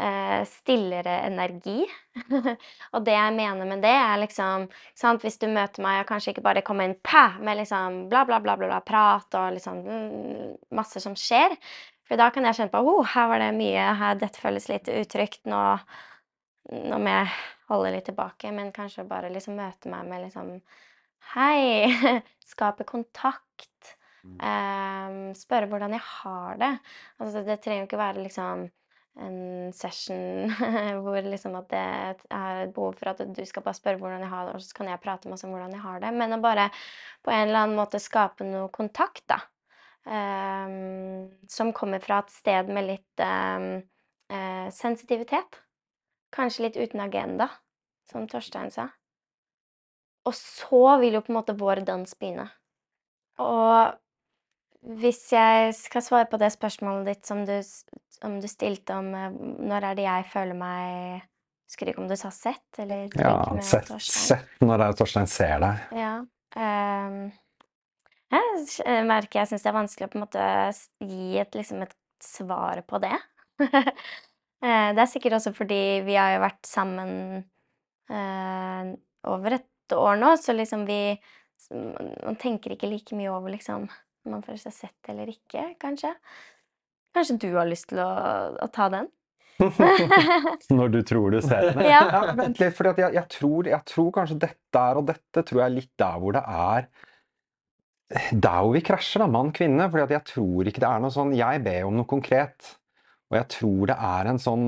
[0.00, 1.85] uh, stillere energi.
[2.94, 6.35] Og det jeg mener med det, er liksom sant, Hvis du møter meg og kanskje
[6.35, 9.83] ikke bare kommer inn pæ, med liksom bla, bla, bla, bla, bla prat og liksom
[9.85, 11.57] mm, masse som skjer.
[12.04, 14.90] For da kan jeg kjenne på oh, her var det mye, her, dette føles litt
[14.92, 15.44] utrygt.
[15.48, 15.62] Nå,
[16.72, 17.33] nå må jeg
[17.68, 20.57] holde litt tilbake, men kanskje bare liksom møte meg med liksom
[21.35, 21.88] Hei!
[22.53, 23.94] Skape kontakt.
[24.24, 26.70] Um, spørre hvordan jeg har det.
[27.20, 28.66] Altså, det trenger jo ikke være liksom
[29.24, 30.50] en session
[31.05, 31.83] hvor liksom at det
[32.35, 34.79] er et behov for at du skal bare spørre hvordan jeg har det, og så
[34.79, 36.12] kan jeg prate masse om hvordan jeg har det.
[36.16, 36.68] Men å bare
[37.24, 39.40] på en eller annen måte skape noe kontakt, da.
[40.05, 43.68] Um, som kommer fra et sted med litt um,
[44.33, 45.63] uh, sensitivitet.
[46.35, 47.49] Kanskje litt uten agenda,
[48.11, 48.88] som Torstein sa.
[50.25, 52.49] Og så vil jo på en måte vår dans begynne.
[53.42, 53.94] Og
[54.99, 57.55] hvis jeg skal svare på det spørsmålet ditt som du,
[58.18, 59.31] som du stilte om uh,
[59.64, 61.23] når er det jeg føler meg
[61.64, 65.62] Husker ikke om du sa sett eller Ja, sett, sett når det er Torstein ser
[65.62, 65.94] deg.
[65.97, 66.11] Ja.
[66.61, 67.23] Um,
[68.85, 70.44] jeg merker jeg syns det er vanskelig å på en måte
[71.01, 73.16] gi et, liksom et svar på det.
[74.62, 77.10] Eh, det er sikkert også fordi vi har jo vært sammen
[78.12, 78.92] eh,
[79.30, 81.00] over et år nå, så liksom vi
[81.72, 83.86] Man tenker ikke like mye over liksom
[84.24, 86.10] om man føler seg sett eller ikke, kanskje.
[87.14, 88.10] Kanskje du har lyst til å,
[88.56, 89.08] å ta den?
[90.78, 91.84] Når du tror du ser den?
[91.94, 92.00] Ja.
[92.40, 95.66] vent litt, for jeg, jeg, tror, jeg tror kanskje dette er, og dette tror jeg
[95.66, 96.88] er litt der hvor det er
[98.32, 99.86] Der hvor vi krasjer, da, mann-kvinne.
[99.92, 102.74] For jeg tror ikke det er noe sånn Jeg ber om noe konkret.
[103.32, 104.66] Og jeg tror det er en sånn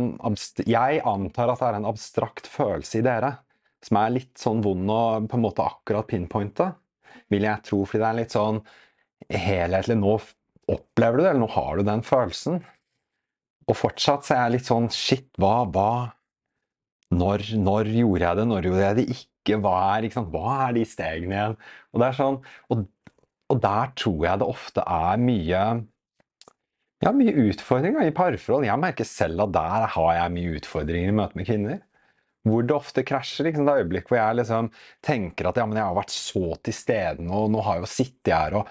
[0.66, 3.36] Jeg antar at det er en abstrakt følelse i dere
[3.84, 6.72] som er litt sånn vond å på en måte akkurat pinpointe,
[7.30, 7.84] vil jeg tro.
[7.86, 8.58] Fordi det er litt sånn
[9.30, 10.16] helhetlig Nå
[10.72, 12.58] opplever du det, eller nå har du den følelsen.
[13.66, 15.90] Og fortsatt så er jeg litt sånn Shit, hva, hva
[17.14, 19.58] når, når gjorde jeg det, når gjorde jeg det ikke?
[19.62, 20.24] Hva er, ikke?
[20.32, 21.52] Hva er de stegene igjen?
[21.92, 22.38] Og, det er sånn,
[22.74, 23.12] og,
[23.52, 25.60] og der tror jeg det ofte er mye
[27.04, 28.66] ja, mye utfordringer i parforhold.
[28.68, 31.82] Jeg merker selv at der har jeg mye utfordringer i møte med kvinner.
[32.46, 33.48] Hvor det ofte krasjer.
[33.48, 34.70] Liksom, det er øyeblikk hvor jeg liksom
[35.04, 37.86] tenker at ja, men jeg har vært så til stede nå, og nå har jeg
[37.86, 38.70] jo sittet her og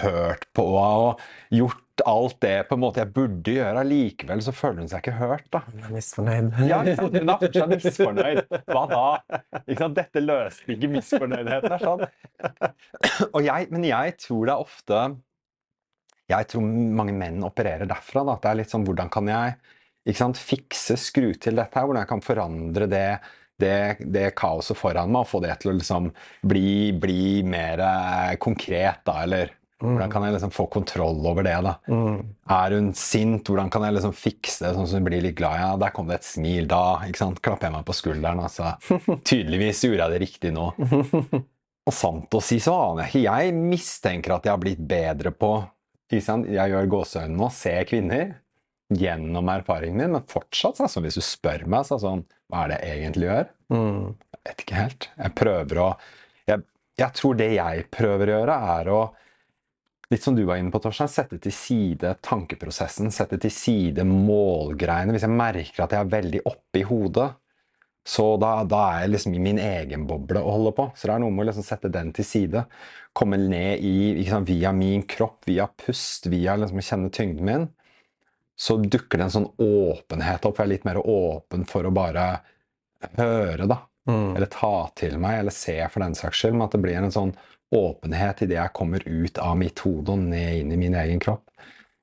[0.00, 1.20] hørt på og
[1.54, 3.82] gjort alt det på en måte jeg burde gjøre.
[3.82, 5.46] Allikevel så føler hun seg ikke hørt.
[5.52, 5.62] da.
[5.68, 6.50] Hun er misfornøyd.
[6.68, 6.80] Ja.
[7.00, 8.42] Hun er fortsatt misfornøyd.
[8.72, 9.04] Hva da?
[10.00, 11.76] Dette løste ikke misfornøydheten.
[11.76, 12.04] er sånn.
[13.46, 15.04] Jeg, men jeg tror det er ofte
[16.30, 18.24] Jeg tror mange menn opererer derfra.
[18.26, 18.36] Da.
[18.36, 21.86] At det er litt sånn Hvordan kan jeg sant, fikse, skru til dette her?
[21.86, 23.06] Hvordan jeg kan forandre det,
[23.62, 26.10] det, det kaoset foran meg og få det til å liksom
[26.46, 29.20] bli, bli mer eh, konkret, da?
[29.26, 31.56] Eller hvordan kan jeg liksom få kontroll over det?
[31.64, 31.74] da?
[31.92, 32.20] Mm.
[32.48, 33.44] Er hun sint?
[33.44, 35.58] Hvordan kan jeg liksom fikse det sånn som hun blir litt glad?
[35.60, 36.68] Ja, der kom det et smil.
[36.70, 37.42] Da ikke sant?
[37.44, 38.40] klapper jeg meg på skulderen.
[38.46, 38.72] altså.
[39.28, 40.70] Tydeligvis gjorde jeg det riktig nå.
[41.86, 43.36] Og sant å si så aner jeg ikke.
[43.36, 45.52] Jeg mistenker at jeg har blitt bedre på?
[46.12, 48.36] Jeg gjør gåseøynene nå, ser kvinner
[48.94, 52.80] gjennom erfaringen min, men fortsatt, altså, hvis du spør meg, så sånn Hva er det
[52.84, 53.48] jeg egentlig gjør?
[53.74, 54.02] Mm.
[54.36, 55.08] Jeg vet ikke helt.
[55.18, 55.88] Jeg prøver å
[56.46, 56.66] jeg,
[57.02, 59.00] jeg tror det jeg prøver å gjøre, er å
[60.06, 65.10] Litt som du var inne på, Torstein, sette til side tankeprosessen, sette til side målgreiene.
[65.10, 67.24] Hvis jeg merker at jeg er veldig oppe i hodet,
[68.06, 70.84] så da, da er jeg liksom i min egen boble å holde på.
[70.94, 72.62] Så det er noe med å liksom sette den til side.
[73.16, 77.66] Komme ned i, sant, via min kropp, via pust, via liksom å kjenne tyngden min.
[78.54, 80.60] Så dukker det en sånn åpenhet opp.
[80.60, 82.28] Jeg er litt mer åpen for å bare
[83.18, 83.82] høre, da.
[84.06, 84.36] Mm.
[84.36, 86.54] Eller ta til meg, eller se for den saks skyld.
[86.54, 87.34] Men at det blir en sånn
[87.74, 91.50] åpenhet idet jeg kommer ut av mitt hode og ned inn i min egen kropp.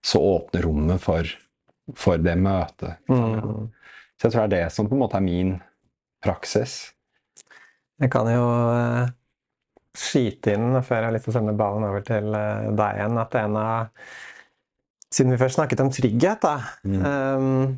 [0.04, 1.32] Så åpner rommet for,
[1.96, 3.00] for det møtet.
[3.08, 3.72] Mm.
[4.20, 5.62] Så jeg tror det er det som på en måte er min
[6.24, 6.78] praksis.
[8.02, 9.14] Jeg kan jo eh,
[9.98, 13.20] skyte inn, før jeg har lyst til å sende ballen over til eh, deg igjen,
[13.24, 14.06] at en av
[15.14, 16.56] Siden vi først snakket om trygghet, da.
[16.82, 17.76] Um,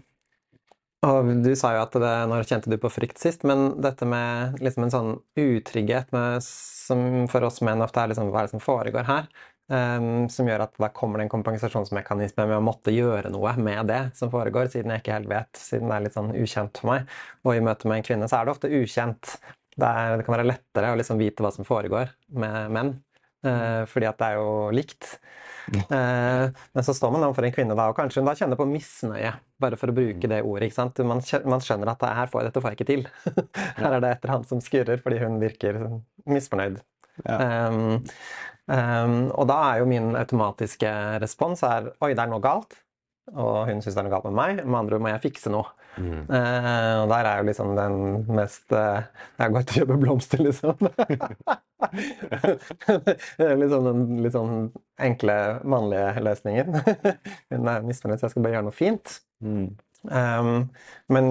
[1.04, 4.62] og du sa jo at det, når kjente du på frykt sist, men dette med
[4.64, 5.12] liksom en sånn
[5.44, 9.28] utrygghet med, som for oss menn ofte er liksom hva er det som foregår her?
[9.66, 13.88] Um, som gjør at da kommer det en kompensasjonsmekanisme med å måtte gjøre noe med
[13.90, 16.92] det som foregår, siden jeg ikke helt vet, siden det er litt sånn ukjent for
[16.92, 17.16] meg.
[17.42, 19.34] Og i møte med en kvinne så er det ofte ukjent.
[19.74, 22.94] Det, er, det kan være lettere å liksom vite hva som foregår med menn,
[23.48, 25.16] uh, fordi at det er jo likt.
[25.90, 28.70] Uh, men så står man overfor en kvinne da, og kanskje hun da kjenner på
[28.70, 29.34] misnøye,
[29.66, 30.70] bare for å bruke det ordet.
[30.70, 31.02] ikke sant?
[31.10, 33.08] Man, man skjønner at det her får, dette får jeg ikke til.
[33.82, 35.88] her er det et eller annet som skurrer, fordi hun virker
[36.30, 36.84] misfornøyd.
[37.24, 37.72] Ja.
[37.72, 38.04] Um,
[38.66, 42.72] Um, og da er jo min automatiske respons er oi, det er noe galt.
[43.34, 44.52] Og hun syns det er noe galt med meg.
[44.66, 45.68] Med andre ord må jeg fikse noe.
[45.96, 46.26] Mm.
[46.28, 47.94] Uh, og der er jo liksom den
[48.36, 49.08] mest uh,
[49.40, 50.76] Jeg går til å kjøpe blomster, liksom.
[53.46, 54.56] er liksom den litt sånn
[55.08, 56.68] enkle, mannlige løsningen.
[57.54, 59.06] hun er misfornøyd, så jeg skal bare gjøre noe fint.
[59.46, 59.68] Mm.
[60.12, 60.56] Um,
[61.12, 61.26] men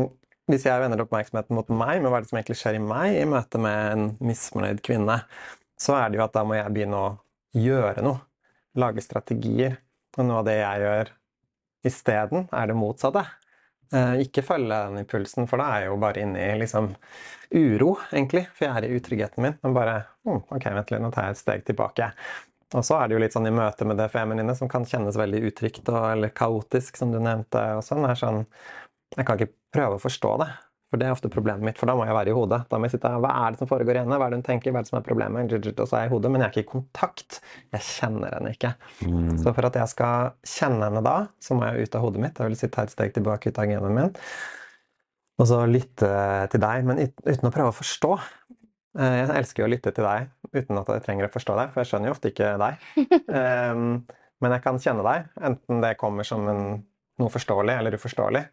[0.51, 3.29] hvis jeg vender oppmerksomheten mot meg, med hva det som egentlig skjer i meg i
[3.29, 5.21] møte med en misfornøyd kvinne,
[5.85, 7.13] så er det jo at da må jeg begynne å
[7.57, 8.23] gjøre noe.
[8.81, 9.79] Lage strategier.
[10.17, 11.11] Og noe av det jeg gjør
[11.85, 13.25] isteden, er det motsatte.
[13.93, 16.91] Eh, ikke følge den impulsen, for da er jeg jo bare inne i liksom
[17.55, 18.47] uro, egentlig.
[18.55, 19.57] For jeg er i utryggheten min.
[19.63, 22.11] Men bare oh, Ok, vent litt, nå tar jeg et steg tilbake.
[22.75, 25.19] Og så er det jo litt sånn i møte med det feminine som kan kjennes
[25.19, 27.61] veldig utrygt og, eller kaotisk, som du nevnte.
[27.79, 28.45] og sånn, er sånn,
[29.15, 30.49] Jeg kan ikke prøve å forstå det.
[30.95, 32.61] For det er ofte problemet mitt, for da må jeg være i hodet.
[32.71, 34.15] Da må jeg sitte her, Hva er det som foregår i henne?
[34.21, 34.71] Hva er det hun tenker?
[34.71, 35.55] Hva er det som er problemet?
[35.73, 37.39] Og så er jeg i hodet, men jeg er ikke i kontakt.
[37.75, 38.71] Jeg kjenner henne ikke.
[39.03, 39.33] Mm.
[39.43, 42.39] Så for at jeg skal kjenne henne da, så må jeg ut av hodet mitt.
[42.39, 44.15] Jeg vil sitte her et steg tilbake ut av genoen min.
[45.43, 46.15] Og så lytte
[46.55, 48.15] til deg, men uten å prøve å forstå.
[49.03, 51.73] Eh, jeg elsker jo å lytte til deg uten at jeg trenger å forstå deg,
[51.75, 52.85] for jeg skjønner jo ofte ikke deg.
[53.27, 54.05] um,
[54.45, 56.63] men jeg kan kjenne deg, enten det kommer som en,
[57.19, 58.45] noe forståelig eller uforståelig.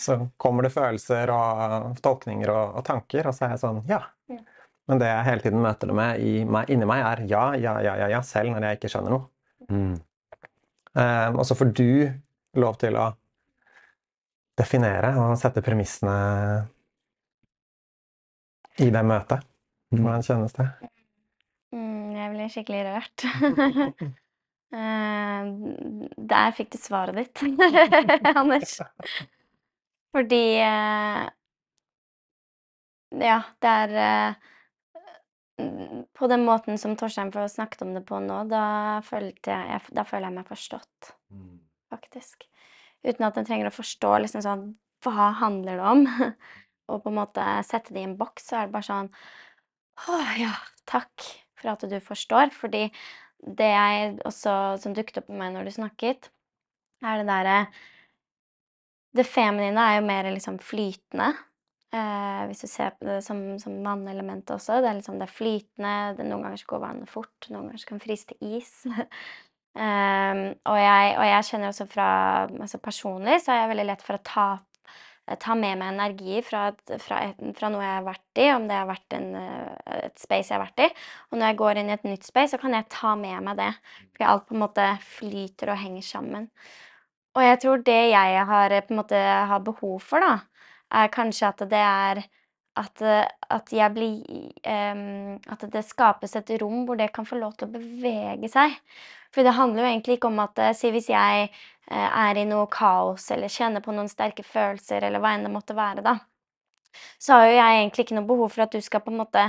[0.00, 4.00] Så kommer det følelser og tolkninger og, og tanker, og så er jeg sånn ja.
[4.90, 7.94] Men det jeg hele tiden møter det med meg, inni meg, er ja, ja, ja,
[8.02, 9.28] ja, ja, selv når jeg ikke skjønner noe.
[9.70, 9.94] Mm.
[10.94, 11.88] Um, og så får du
[12.60, 13.08] lov til å
[14.58, 16.14] definere og sette premissene
[18.84, 19.46] i det møtet.
[19.94, 20.02] Mm.
[20.02, 20.68] Hvordan kjennes det?
[21.74, 23.26] Mm, jeg blir skikkelig rørt.
[24.76, 25.42] uh,
[26.34, 27.42] der fikk du svaret ditt,
[28.36, 28.76] Anders.
[30.14, 31.22] Fordi eh,
[33.24, 35.66] Ja, det er eh,
[36.14, 38.64] På den måten som Torstein får snakket om det på nå, da,
[39.06, 41.54] følte jeg, da føler jeg meg forstått, mm.
[41.94, 42.46] faktisk.
[43.04, 44.66] Uten at en trenger å forstå liksom sånn
[45.04, 46.06] Hva handler det om?
[46.90, 49.10] Og på en måte sette det i en boks, så er det bare sånn
[50.10, 50.52] Å ja,
[50.90, 51.26] takk
[51.58, 52.50] for at du forstår.
[52.54, 52.86] Fordi
[53.44, 56.30] det jeg også som dukket opp med meg når du snakket,
[57.04, 57.58] er det derre
[59.14, 61.32] det feminine er jo mer liksom flytende.
[61.94, 64.80] Eh, hvis du ser på det som, som vannelementet også.
[64.82, 65.94] Det er liksom det flytende.
[66.18, 68.72] Det, noen ganger går vannet fort, noen ganger kan fryse til is.
[68.90, 72.08] um, og, jeg, og, jeg, kjenner også fra
[72.48, 74.46] altså Personlig så er jeg veldig lett for å ta,
[75.38, 76.64] ta med meg energi fra,
[77.04, 77.20] fra,
[77.54, 79.28] fra, noe jeg har vært i, om det har vært en,
[80.00, 80.90] et space jeg har vært i.
[81.30, 83.62] Og når jeg går inn i et nytt space, så kan jeg ta med meg
[83.62, 83.70] det.
[84.16, 86.50] Fordi alt på en måte flyter og henger sammen.
[87.34, 90.38] Og jeg tror det jeg har, en måte, har behov for, da,
[90.94, 92.22] er kanskje at det er
[92.76, 93.02] at,
[93.54, 94.22] at jeg blir
[94.66, 98.74] um, At det skapes et rom hvor det kan få lov til å bevege seg.
[99.34, 101.48] For det handler jo egentlig ikke om at Si hvis jeg
[101.94, 105.76] er i noe kaos eller kjenner på noen sterke følelser, eller hva enn det måtte
[105.76, 106.16] være, da,
[107.20, 109.44] så har jo jeg egentlig ikke noe behov for at du skal på en måte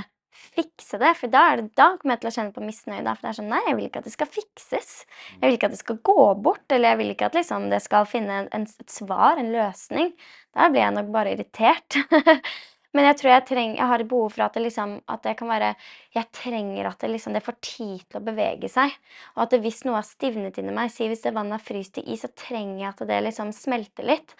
[0.56, 1.12] fikse det.
[1.18, 3.02] For da, det, da, kommer jeg til å kjenne på misnøye.
[3.06, 4.94] Da, for det er sånn Nei, jeg vil ikke at det skal fikses.
[5.34, 6.64] Jeg vil ikke at det skal gå bort.
[6.70, 10.14] Eller jeg vil ikke at liksom, det skal finne en, et svar, en løsning.
[10.56, 12.00] Da blir jeg nok bare irritert.
[12.96, 15.34] Men jeg tror jeg, treng, jeg har et behov for at det, liksom, at det
[15.36, 15.74] kan være
[16.16, 18.94] Jeg trenger at det, liksom, det får tid til å bevege seg.
[19.34, 21.96] Og at det, hvis noe har stivnet inni meg, si hvis det vannet har fryst
[21.98, 24.32] til is, så trenger jeg at det liksom smelter litt.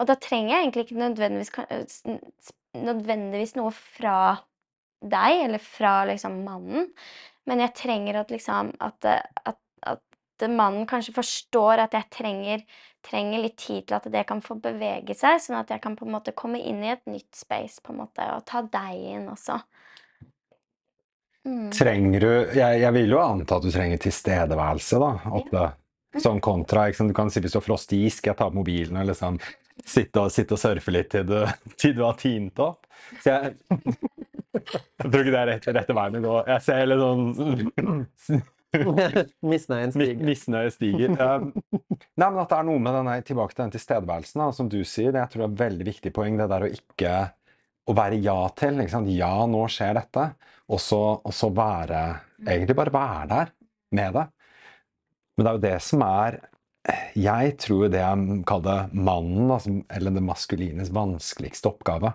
[0.00, 2.02] Og da trenger jeg egentlig ikke nødvendigvis,
[2.88, 4.16] nødvendigvis noe fra
[5.00, 6.90] deg, eller fra liksom mannen.
[7.48, 10.04] Men jeg trenger at liksom at, at, at,
[10.48, 12.62] mannen kanskje forstår at jeg trenger,
[13.04, 16.06] trenger, litt tid til at det kan få bevege seg, sånn at jeg kan på
[16.06, 19.28] en måte komme inn i et nytt space på en måte, og ta deg inn
[19.32, 19.58] også.
[21.44, 21.68] Mm.
[21.72, 25.62] Trenger du jeg, jeg, vil jo anta at du trenger tilstedeværelse da, oppe.
[26.10, 26.20] Ja.
[26.20, 28.98] Sånn kontra Du kan si hvis du har frostig is, skal jeg ta opp mobilen
[28.98, 29.38] og liksom
[29.86, 31.38] sitte og, sitte og surfe litt til du,
[31.80, 32.88] til du har tint opp?
[33.22, 33.54] Så jeg
[34.54, 36.38] jeg tror ikke det er rett, rette veien å gå.
[36.50, 38.42] Jeg ser litt sånn
[39.50, 40.24] Misnøyen stiger.
[40.26, 41.14] Misnøye stiger.
[41.20, 41.50] Um,
[42.14, 44.80] nei, men at det er noe med denne, tilbake til den tilstedeværelsen, da, som du
[44.86, 45.10] sier.
[45.14, 46.38] Det jeg tror er et veldig viktig poeng.
[46.38, 47.14] Det der å ikke
[47.90, 48.82] å være ja til.
[49.14, 50.26] Ja, nå skjer dette.
[50.70, 52.02] Og så, og så være
[52.40, 53.50] Egentlig bare være der
[53.98, 54.22] med det.
[55.34, 56.38] Men det er jo det som er
[57.18, 62.14] Jeg tror det jeg kaller mannen, altså, eller det maskulines vanskeligste oppgave.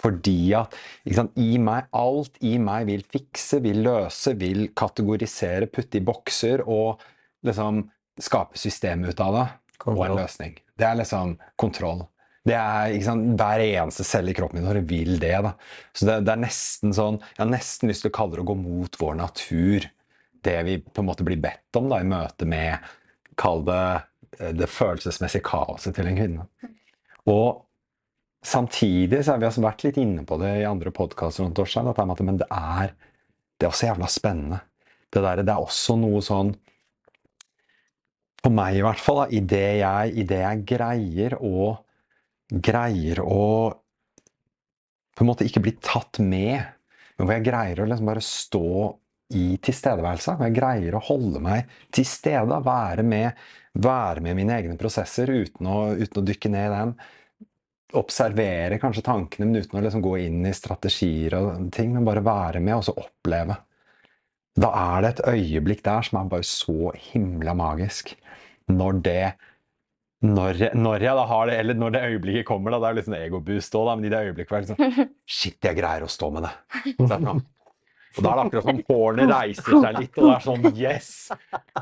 [0.00, 0.74] Fordi at
[1.16, 6.64] sant, i meg, alt i meg vil fikse, vil løse, vil kategorisere, putte i bokser
[6.66, 7.02] og
[7.46, 7.84] liksom
[8.20, 9.46] skape system ut av det.
[9.84, 10.58] Og en løsning.
[10.78, 12.04] Det er liksom kontroll.
[12.44, 15.36] Det er, ikke sant, Hver eneste celle i kroppen min vil det.
[15.46, 15.54] da.
[15.96, 18.50] Så det, det er nesten sånn, Jeg har nesten lyst til å kalle det å
[18.50, 19.86] gå mot vår natur.
[20.44, 22.92] Det vi på en måte blir bedt om da, i møte med
[23.40, 23.84] Kall det
[24.38, 26.44] eh, det følelsesmessige kaoset til en kvinne.
[27.32, 27.64] Og
[28.44, 32.94] samtidig så har vi vært litt inne på det i andre podkaster men det er,
[33.56, 34.60] det er også jævla spennende.
[35.08, 36.50] Det, der, det er også noe sånn
[38.42, 41.70] For meg, i hvert fall, da, i det jeg, i det jeg greier å
[42.54, 43.44] Greier å
[45.14, 46.58] på en måte ikke bli tatt med,
[47.14, 48.68] men hvor jeg greier å liksom bare stå
[49.38, 50.34] i tilstedeværelse.
[50.36, 53.44] Hvor jeg greier å holde meg til stede, være med,
[53.78, 56.94] være med mine egne prosesser uten å, uten å dykke ned i dem.
[57.98, 61.94] Observere kanskje tankene, men uten å liksom gå inn i strategier og ting.
[61.94, 63.56] Men bare være med og så oppleve.
[64.60, 68.14] Da er det et øyeblikk der som er bare så himla magisk.
[68.70, 69.34] Når det
[70.24, 72.96] når, når jeg da har det, eller når det øyeblikket kommer, da, det er jo
[72.96, 76.08] litt sånn egoboost òg, men i det øyeblikket hvor jeg liksom Shit, jeg greier å
[76.08, 76.54] stå med det.
[78.14, 78.24] Sånn.
[78.24, 81.10] Og da er det akkurat som hårene reiser seg litt, og det er sånn Yes!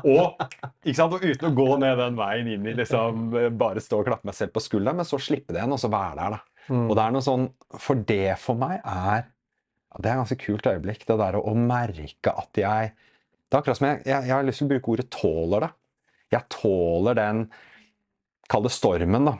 [0.03, 0.41] Og,
[0.89, 4.29] ikke og uten å gå ned den veien inn i liksom bare stå og klappe
[4.29, 6.41] meg selv på skulderen, men så slippe det igjen, og så være der, da.
[6.71, 6.87] Mm.
[6.87, 7.41] Og det er noe sånn
[7.75, 9.25] For det for meg er
[9.97, 13.59] Det er et ganske kult øyeblikk, det der å, å merke at jeg Det er
[13.59, 15.71] akkurat som jeg, jeg, jeg har lyst til å bruke ordet 'tåler' det.
[16.37, 17.41] Jeg tåler den
[18.51, 19.37] Kall det stormen, da.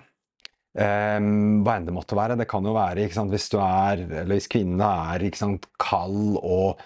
[0.74, 2.38] Ehm, hva enn det måtte være.
[2.40, 6.82] Det kan jo være sant, hvis du er, eller hvis kvinnene er sant, kald og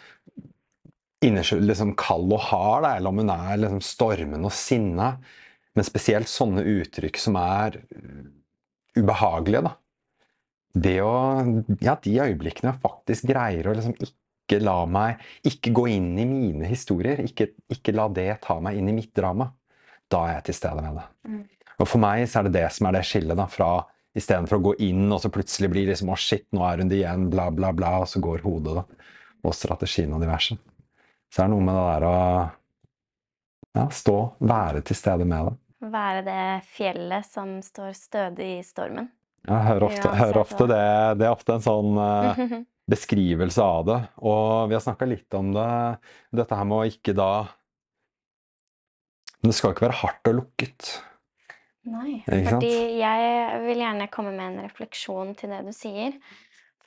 [1.24, 5.16] liksom kald og hard, da, eller om hun er liksom stormende og sinna.
[5.78, 7.80] Men spesielt sånne uttrykk som er
[8.98, 9.76] ubehagelige, da.
[10.78, 11.14] Det å
[11.82, 16.26] Ja, de øyeblikkene jeg faktisk greier å liksom ikke la meg Ikke gå inn i
[16.28, 17.24] mine historier.
[17.24, 19.52] Ikke, ikke la det ta meg inn i mitt drama.
[20.08, 21.08] Da er jeg til stede med det.
[21.28, 21.46] Mm.
[21.78, 23.72] Og for meg så er det det som er det skillet, da, fra
[24.18, 27.02] istedenfor å gå inn og så plutselig blir liksom Å, shit, nå er hun det
[27.02, 29.12] igjen, bla, bla, bla, og så går hodet, da.
[29.46, 30.58] Og strategien og diverse.
[31.30, 32.18] Så er det noe med det der å
[33.78, 35.56] ja, stå, være til stede med det.
[35.94, 39.12] Være det fjellet som står stødig i stormen.
[39.48, 40.88] Jeg hører ofte, hører ofte det.
[41.22, 42.58] Det er ofte en sånn uh,
[42.92, 44.00] beskrivelse av det.
[44.26, 45.70] Og vi har snakka litt om det,
[46.42, 47.32] dette her med å ikke da
[49.46, 50.90] det skal ikke være hardt og lukket.
[51.88, 56.18] Nei, fordi jeg vil gjerne komme med en refleksjon til det du sier.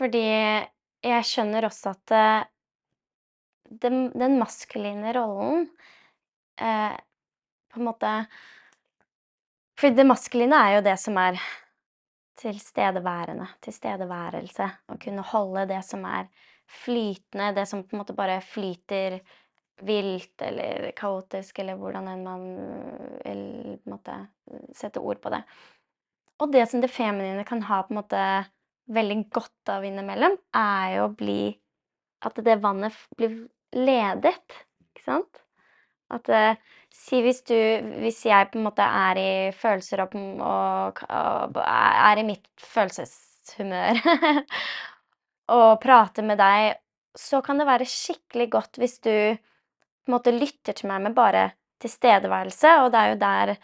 [0.00, 2.48] Fordi jeg skjønner også at eh,
[3.84, 5.66] den, den maskuline rollen
[6.60, 6.96] eh,
[7.70, 8.12] på en måte
[9.78, 11.40] For det maskuline er jo det som er
[12.40, 14.66] tilstedeværende, tilstedeværelse.
[14.92, 16.28] Å kunne holde det som er
[16.70, 19.18] flytende, det som på en måte bare flyter
[19.86, 22.46] vilt eller kaotisk, eller hvordan enn man
[23.24, 23.44] vil
[23.90, 24.16] måte
[24.76, 25.42] sette ord på det.
[26.40, 28.24] Og det som det feminine kan ha på en måte
[28.90, 31.42] veldig godt av innimellom, er jo å bli
[32.20, 34.56] At det vannet blir ledet,
[34.90, 35.38] ikke sant?
[36.12, 36.58] At uh,
[36.90, 37.56] Si hvis du
[38.02, 44.00] Hvis jeg på en måte er i følelser og, og, og er i mitt følelseshumør
[45.56, 46.76] og prater med deg,
[47.18, 49.14] så kan det være skikkelig godt hvis du
[50.04, 53.54] på en måte lytter til meg med bare tilstedeværelse, og det er jo der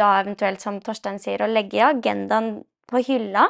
[0.00, 2.58] da eventuelt, som Torstein sier, å legge agendaen
[2.90, 3.48] på hylla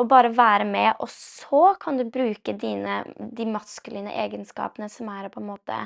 [0.00, 5.28] og bare være med, og så kan du bruke dine, de maskuline egenskapene som er
[5.28, 5.76] å på en måte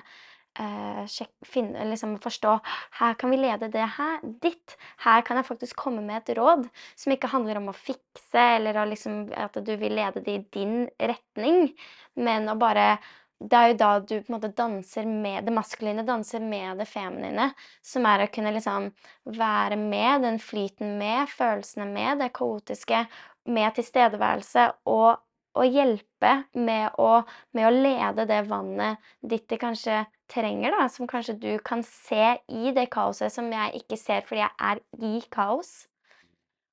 [0.61, 2.53] eh, sjek, finne, liksom forstå
[3.01, 4.77] Her kan vi lede det her, ditt.
[5.03, 8.79] Her kan jeg faktisk komme med et råd som ikke handler om å fikse, eller
[8.93, 11.73] liksom, at du vil lede det i din retning,
[12.15, 12.95] men å bare
[13.43, 16.87] det er jo da du på en måte danser med Det maskuline danser med det
[16.89, 17.51] feminine,
[17.83, 18.89] som er å kunne liksom
[19.37, 23.05] være med den flyten med, følelsene med, det kaotiske,
[23.45, 25.21] med tilstedeværelse, og,
[25.59, 27.11] og hjelpe med å,
[27.53, 32.37] med å lede det vannet ditt det kanskje trenger, da, som kanskje du kan se
[32.49, 35.75] i det kaoset som jeg ikke ser fordi jeg er i kaos.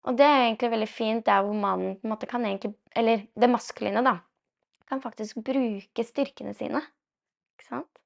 [0.08, 3.28] Og det er egentlig veldig fint der hvor mannen på en måte kan egentlig Eller
[3.38, 4.16] det maskuline, da
[4.92, 6.84] kan faktisk bruke styrkene sine.
[7.56, 8.04] Ikke sant?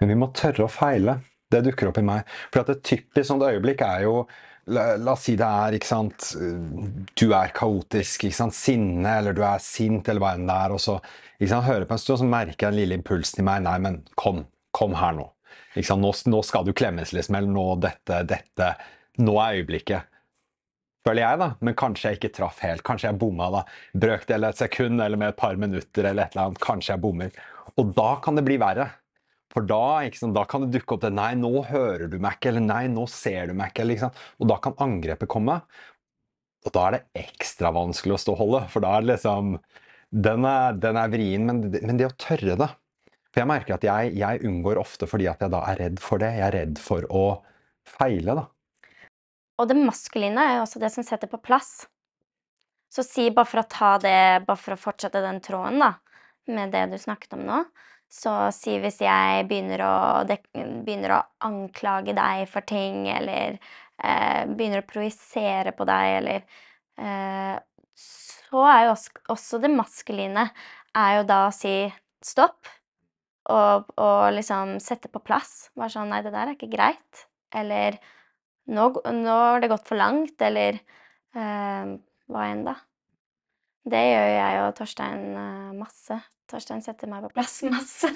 [0.00, 1.18] Men vi må tørre å feile.
[1.52, 2.32] Det dukker opp i meg.
[2.50, 4.24] For et typisk sånt øyeblikk er jo
[4.64, 6.30] La, la oss si det er ikke sant,
[7.20, 10.72] Du er kaotisk, ikke sant, sinne, eller du er sint, eller hva enn det er.
[10.72, 10.94] Og så
[11.36, 13.60] ikke sant, hører på en stund, så merker jeg den lille impulsen i meg.
[13.66, 14.46] Nei, men kom.
[14.72, 15.26] Kom her nå.
[15.74, 16.00] Ikke sant?
[16.06, 17.36] Nå, nå skal du klemmes, liksom.
[17.36, 18.70] Eller nå dette, dette.
[19.20, 20.08] Nå er øyeblikket.
[21.04, 21.48] Føler jeg, da.
[21.60, 22.84] Men kanskje jeg ikke traff helt.
[22.86, 23.62] Kanskje jeg bomma da.
[24.04, 26.62] Brøkdel et sekund eller med et par minutter eller et eller annet.
[26.64, 27.40] Kanskje jeg bommer.
[27.76, 28.88] Og da kan det bli verre.
[29.54, 32.48] For da, sant, da kan det dukke opp det 'nei, nå hører du meg ikke',
[32.50, 33.86] eller 'nei, nå ser du meg ikke'.
[33.86, 34.10] Liksom.
[34.40, 35.60] Og da kan angrepet komme.
[36.64, 39.58] Og da er det ekstra vanskelig å stå og holde, for da er det liksom
[40.14, 42.68] Den er, den er vrien, men, men det å tørre det
[43.32, 46.22] For jeg merker at jeg, jeg unngår ofte fordi at jeg da er redd for
[46.22, 46.30] det.
[46.38, 47.24] Jeg er redd for å
[47.84, 48.44] feile, da.
[49.60, 51.84] Og det maskuline er jo også det som setter på plass.
[52.94, 55.92] Så si, bare for å ta det, bare for å fortsette den tråden, da,
[56.54, 57.62] med det du snakket om nå,
[58.10, 59.94] så si hvis jeg begynner å,
[60.26, 66.44] begynner å anklage deg for ting, eller eh, begynner å projisere på deg, eller
[67.02, 67.58] eh,
[67.98, 70.48] Så er jo også, også det maskuline
[70.94, 71.74] er jo da å si
[72.22, 72.70] stopp,
[73.50, 75.72] og, og liksom sette på plass.
[75.74, 77.26] Bare sånn Nei, det der er ikke greit.
[77.54, 77.98] Eller
[78.70, 81.94] nå, nå har det gått for langt, eller eh,
[82.30, 82.78] hva enn, da.
[83.84, 86.16] Det gjør jeg og Torstein eh, masse.
[86.48, 88.08] Torstein setter meg på plass masse.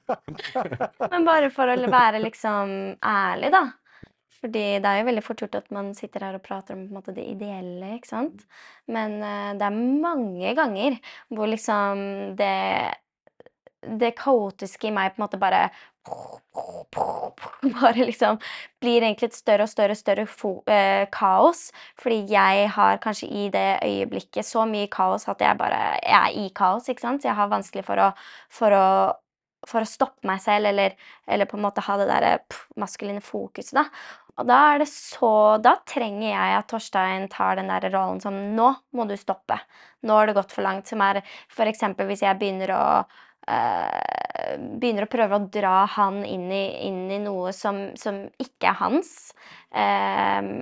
[1.12, 3.66] Men bare for å være liksom ærlig, da.
[4.42, 7.14] Fordi det er jo veldig fort gjort at man sitter her og prater om måte,
[7.14, 8.42] det ideelle, ikke sant.
[8.90, 10.98] Men uh, det er mange ganger
[11.30, 12.56] hvor liksom det
[13.82, 15.64] det kaotiske i meg på en måte bare
[17.80, 18.38] Bare liksom
[18.82, 20.26] blir egentlig et større og større større
[20.66, 21.70] eh, kaos.
[22.00, 26.38] Fordi jeg har kanskje i det øyeblikket så mye kaos at jeg bare jeg er
[26.44, 27.22] i kaos, ikke sant.
[27.22, 28.10] Så jeg har vanskelig for å,
[28.50, 28.86] for å,
[29.68, 32.34] for å stoppe meg selv, eller, eller på en måte ha det derre
[32.80, 33.86] maskuline fokuset, da.
[34.40, 38.38] Og da er det så Da trenger jeg at Torstein tar den der rollen som
[38.56, 39.58] Nå må du stoppe.
[40.02, 40.88] Nå har det gått for langt.
[40.88, 41.20] Som er
[41.68, 42.84] eksempel hvis jeg begynner å
[43.46, 48.78] begynner å prøve å dra han inn i, inn i noe som, som ikke er
[48.80, 49.32] hans.
[49.74, 50.52] Eh,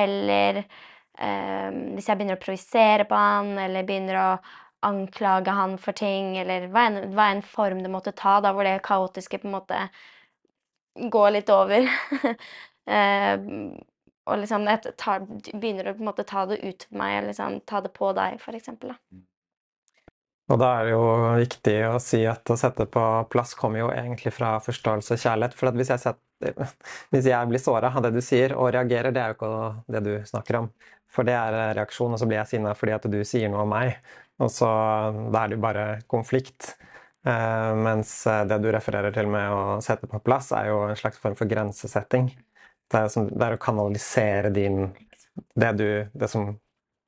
[0.00, 4.30] eller eh, hvis jeg begynner å provisere på han, eller begynner å
[4.86, 8.78] anklage han for ting, eller hva enn, enn form det måtte ta, da hvor det
[8.86, 9.84] kaotiske på en måte
[11.12, 11.88] går litt over.
[12.90, 13.36] Eh,
[14.26, 15.20] og liksom jeg tar,
[15.52, 18.40] begynner å på en måte ta det ut for meg, liksom ta det på deg,
[18.42, 18.96] for eksempel.
[18.96, 19.20] Da.
[20.50, 21.02] Og da er det jo
[21.38, 25.54] viktig å si at å sette på plass kommer jo egentlig fra forståelse og kjærlighet.
[25.58, 26.72] For hvis jeg, setter,
[27.14, 29.52] hvis jeg blir såra av det du sier, og reagerer, det er jo ikke
[29.94, 30.70] det du snakker om.
[31.10, 33.70] For det er reaksjon, og så blir jeg sinna fordi at du sier noe om
[33.74, 33.94] meg.
[34.42, 34.68] Og så
[35.30, 36.72] da er det jo bare konflikt.
[37.26, 38.14] Eh, mens
[38.48, 41.50] det du refererer til med å sette på plass, er jo en slags form for
[41.50, 42.32] grensesetting.
[42.90, 44.88] Det er, som, det er å kanalisere din
[45.54, 46.50] det, du, det som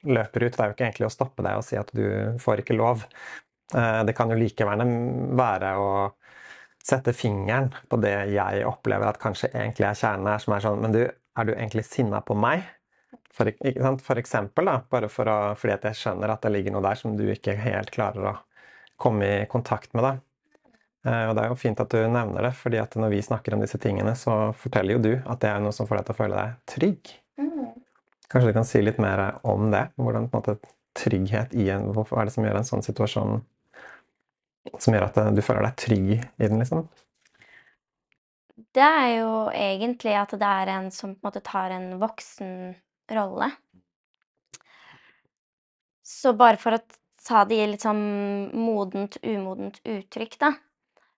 [0.08, 0.56] løper ut.
[0.56, 2.04] Det er jo ikke egentlig å stoppe deg og si at du
[2.42, 3.06] får ikke lov.
[3.74, 4.84] Eh, Det kan jo likevel
[5.38, 5.90] være å
[6.82, 10.80] sette fingeren på det jeg opplever at kanskje egentlig er kjernen her, som er sånn
[10.82, 12.64] Men du, er du egentlig sinna på meg?
[13.32, 13.48] For,
[14.02, 16.98] for eksempel, da, bare for å, fordi at jeg skjønner at det ligger noe der
[17.00, 18.34] som du ikke helt klarer å
[19.00, 20.04] komme i kontakt med.
[20.04, 20.12] da.
[21.06, 23.54] Eh, Og det er jo fint at du nevner det, fordi at når vi snakker
[23.56, 26.14] om disse tingene, så forteller jo du at det er noe som får deg til
[26.14, 27.14] å føle deg trygg.
[28.32, 29.90] Kanskje du kan si litt mer om det?
[30.00, 30.56] Hvordan måte
[30.96, 33.40] trygghet i en Hva er det som gjør en sånn situasjon
[34.78, 36.86] Som gjør at eh, du føler deg trygg i den, liksom?
[38.72, 42.52] Det er jo egentlig at det er en som på en måte tar en voksen
[43.12, 43.50] rolle.
[46.06, 46.80] Så bare for å
[47.26, 48.04] ta det i litt sånn
[48.54, 50.52] modent, umodent uttrykk, da.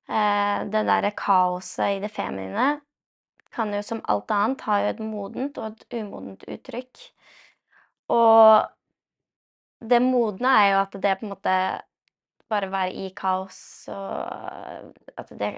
[0.09, 2.79] Eh, det derre kaoset i det feminine
[3.55, 7.03] kan jo som alt annet ha jo et modent og et umodent uttrykk.
[8.15, 11.59] Og det modne er jo at det på en måte
[12.53, 13.59] bare være i kaos,
[13.91, 15.51] og at det,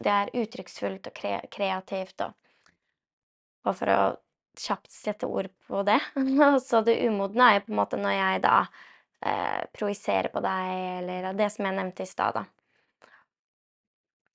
[0.00, 2.36] det er uttrykksfullt og kre, kreativt og
[3.68, 4.00] og for å
[4.60, 5.98] kjapt sette ord på det.
[6.68, 10.72] Så det umodne er jo på en måte når jeg da eh, projiserer på deg,
[11.00, 12.46] eller det som jeg nevnte i stad, da.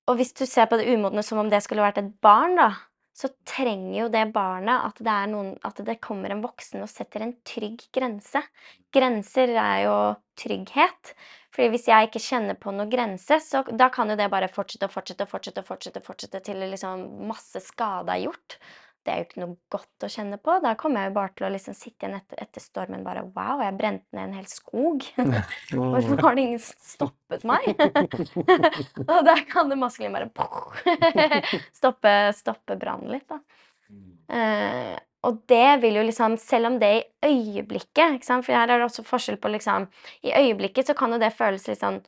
[0.06, 2.70] Og hvis du ser på det umodne som om det skulle vært et barn, da,
[3.16, 7.24] så trenger jo det barnet at det, noen, at det kommer en voksen og setter
[7.24, 8.42] en trygg grense.
[8.92, 9.96] Grenser er jo
[10.36, 11.14] trygghet.
[11.56, 14.90] Fordi hvis jeg ikke kjenner på noen grense, så da kan jo det bare fortsette
[14.90, 18.58] og fortsette og fortsette, og fortsette, fortsette til liksom masse skade er gjort.
[19.06, 20.56] Det er jo ikke noe godt å kjenne på.
[20.64, 23.62] Da kommer jeg jo bare til å liksom sitte igjen etter, etter stormen bare Wow,
[23.62, 25.06] jeg brente ned en hel skog.
[25.70, 27.68] Hvorfor har det ingen stoppet meg?
[29.12, 30.30] og der kan det maskulin bare
[31.78, 33.38] stoppe, stoppe brannen litt, da.
[34.26, 34.96] Uh,
[35.26, 38.46] og det vil jo liksom, selv om det i øyeblikket ikke sant?
[38.46, 39.86] For her er det også forskjell på liksom
[40.26, 42.02] I øyeblikket så kan jo det føles litt sånn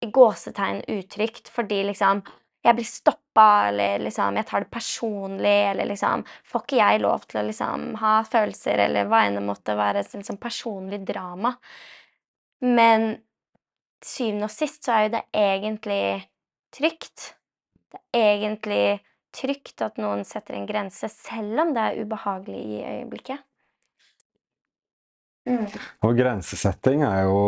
[0.00, 2.22] i gåsetegn utrygt, fordi liksom
[2.60, 7.24] jeg blir stoppa, eller liksom jeg tar det personlig, eller liksom Får ikke jeg lov
[7.28, 11.54] til å liksom ha følelser, eller hva enn det måtte være, sånn som personlig drama.
[12.66, 13.14] Men
[14.04, 16.02] syvende og sist så er jo det egentlig
[16.76, 17.30] trygt.
[17.90, 18.84] Det er egentlig
[19.34, 23.46] trygt at noen setter en grense, selv om det er ubehagelig i øyeblikket.
[25.48, 25.66] Mm.
[26.04, 27.38] Og grensesetting er jo,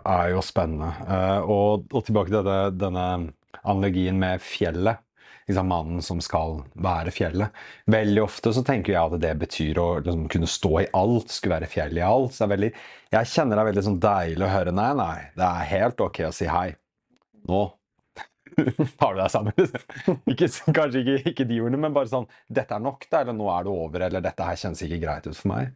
[0.00, 0.88] er jo spennende.
[1.04, 3.08] Eh, og, og, tilbake til det, denne
[3.66, 5.02] analogien med fjellet.
[5.46, 7.54] Liksom mannen som skal være fjellet.
[7.86, 11.60] Veldig ofte så tenker jeg at det betyr å liksom, kunne stå i alt, skulle
[11.60, 12.34] være fjell i alt.
[12.34, 12.72] Så veldig,
[13.14, 16.24] jeg kjenner det er veldig sånn deilig å høre nei, nei, det er helt ok
[16.26, 16.72] å si hei.
[17.46, 17.62] Nå
[18.98, 19.54] tar du deg sammen.
[20.32, 23.48] ikke, kanskje ikke, ikke, de ordene, men bare sånn Dette er nok, da, eller nå
[23.52, 25.74] er det over, eller dette her kjennes ikke greit ut for meg.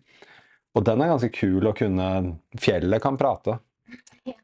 [0.75, 2.11] Og den er ganske kul å kunne
[2.59, 3.59] Fjellet kan prate.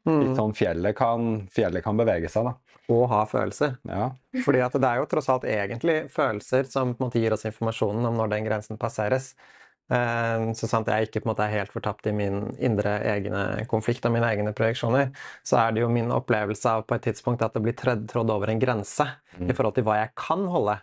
[0.07, 0.21] Mm.
[0.23, 2.55] Litt sånn fjellet kan, fjellet kan bevege seg, da.
[2.93, 3.77] Og ha følelser.
[3.87, 4.09] Ja.
[4.45, 7.47] Fordi at det er jo tross alt egentlig følelser som på en måte gir oss
[7.49, 9.33] informasjonen om når den grensen passeres.
[9.91, 13.43] Eh, så sant jeg ikke på en måte er helt fortapt i min indre egne
[13.71, 15.13] konflikt og mine egne projeksjoner,
[15.47, 18.51] så er det jo min opplevelse av på et tidspunkt at det blir trådd over
[18.51, 19.07] en grense
[19.37, 19.51] Mm.
[19.51, 20.73] i forhold til hva jeg kan holde.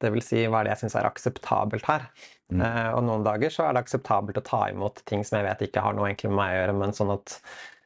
[0.00, 2.04] Det vil si hva er det jeg syns er akseptabelt her.
[2.52, 2.60] Mm.
[2.62, 5.64] Eh, og noen dager så er det akseptabelt å ta imot ting som jeg vet
[5.66, 7.34] ikke har noe egentlig med meg å gjøre, men sånn at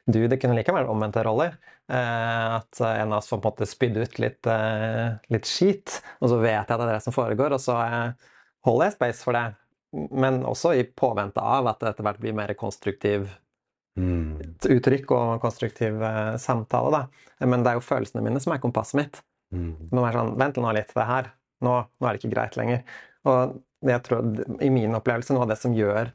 [0.05, 1.57] du, det kunne likevel omvendte roller.
[1.89, 5.99] Eh, at en av oss får på en måte spydd ut litt, eh, litt skit,
[6.21, 7.77] og så vet jeg at det er det som foregår, og så
[8.67, 9.47] holder jeg space for det.
[10.13, 13.29] Men også i påvente av at det etter hvert blir mer konstruktiv
[13.99, 14.37] Mm.
[14.63, 16.91] uttrykk og konstruktiv eh, samtale.
[16.93, 17.45] Da.
[17.45, 19.21] Men det er jo følelsene mine som er kompasset mitt.
[19.51, 19.89] Mm.
[19.91, 21.31] Er sånn Vent nå litt, det her.
[21.65, 22.83] Nå, nå er det ikke greit lenger.
[23.27, 23.57] Og
[23.89, 24.29] jeg tror,
[24.63, 26.13] i min opplevelse, noe av det som gjør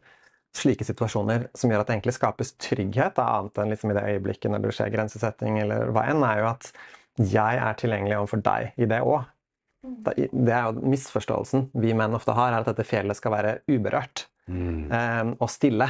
[0.55, 4.05] slike situasjoner som gjør at det egentlig skapes trygghet, da, annet enn liksom i det
[4.14, 6.70] øyeblikket når det skjer grensesetting, eller hva enn, er jo at
[7.18, 9.24] jeg er tilgjengelig overfor deg i det òg.
[10.09, 14.28] Det er jo misforståelsen vi menn ofte har, er at dette fjellet skal være uberørt
[14.44, 14.92] Mm.
[14.92, 15.86] eh, og stille.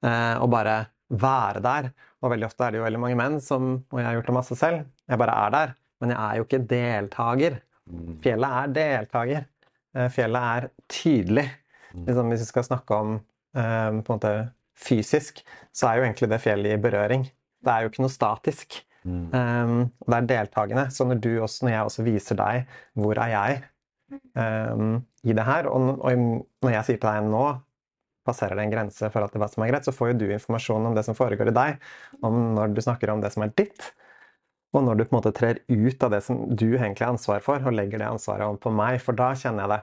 [0.00, 1.90] Eh, og bare være der.
[2.22, 4.34] Og veldig ofte er det jo veldig mange menn som, og jeg har gjort det
[4.38, 5.74] masse selv, jeg bare er der.
[6.00, 7.58] Men jeg er jo ikke deltaker.
[7.92, 8.14] Mm.
[8.24, 9.44] Fjellet er deltaker.
[9.94, 11.44] Eh, fjellet er tydelig.
[11.92, 13.20] Liksom, hvis vi skal snakke om
[14.08, 14.30] måte
[14.78, 15.42] fysisk,
[15.74, 17.26] så er jo egentlig det fjellet i berøring.
[17.62, 18.78] Det er jo ikke noe statisk.
[19.02, 19.26] Mm.
[19.34, 19.76] Um,
[20.06, 20.86] det er deltakende.
[20.94, 23.60] Så når, du også, når jeg også viser deg hvor er jeg
[24.38, 26.24] um, i det her, og, og
[26.62, 27.46] når jeg sier til deg nå
[28.26, 30.86] passerer det en grense for alt det som er greit, så får jo du informasjon
[30.90, 31.80] om det som foregår i deg,
[32.22, 33.88] om når du snakker om det som er ditt,
[34.72, 37.42] og når du på en måte trer ut av det som du egentlig har ansvar
[37.44, 39.80] for, og legger det ansvaret over på meg, for da kjenner jeg det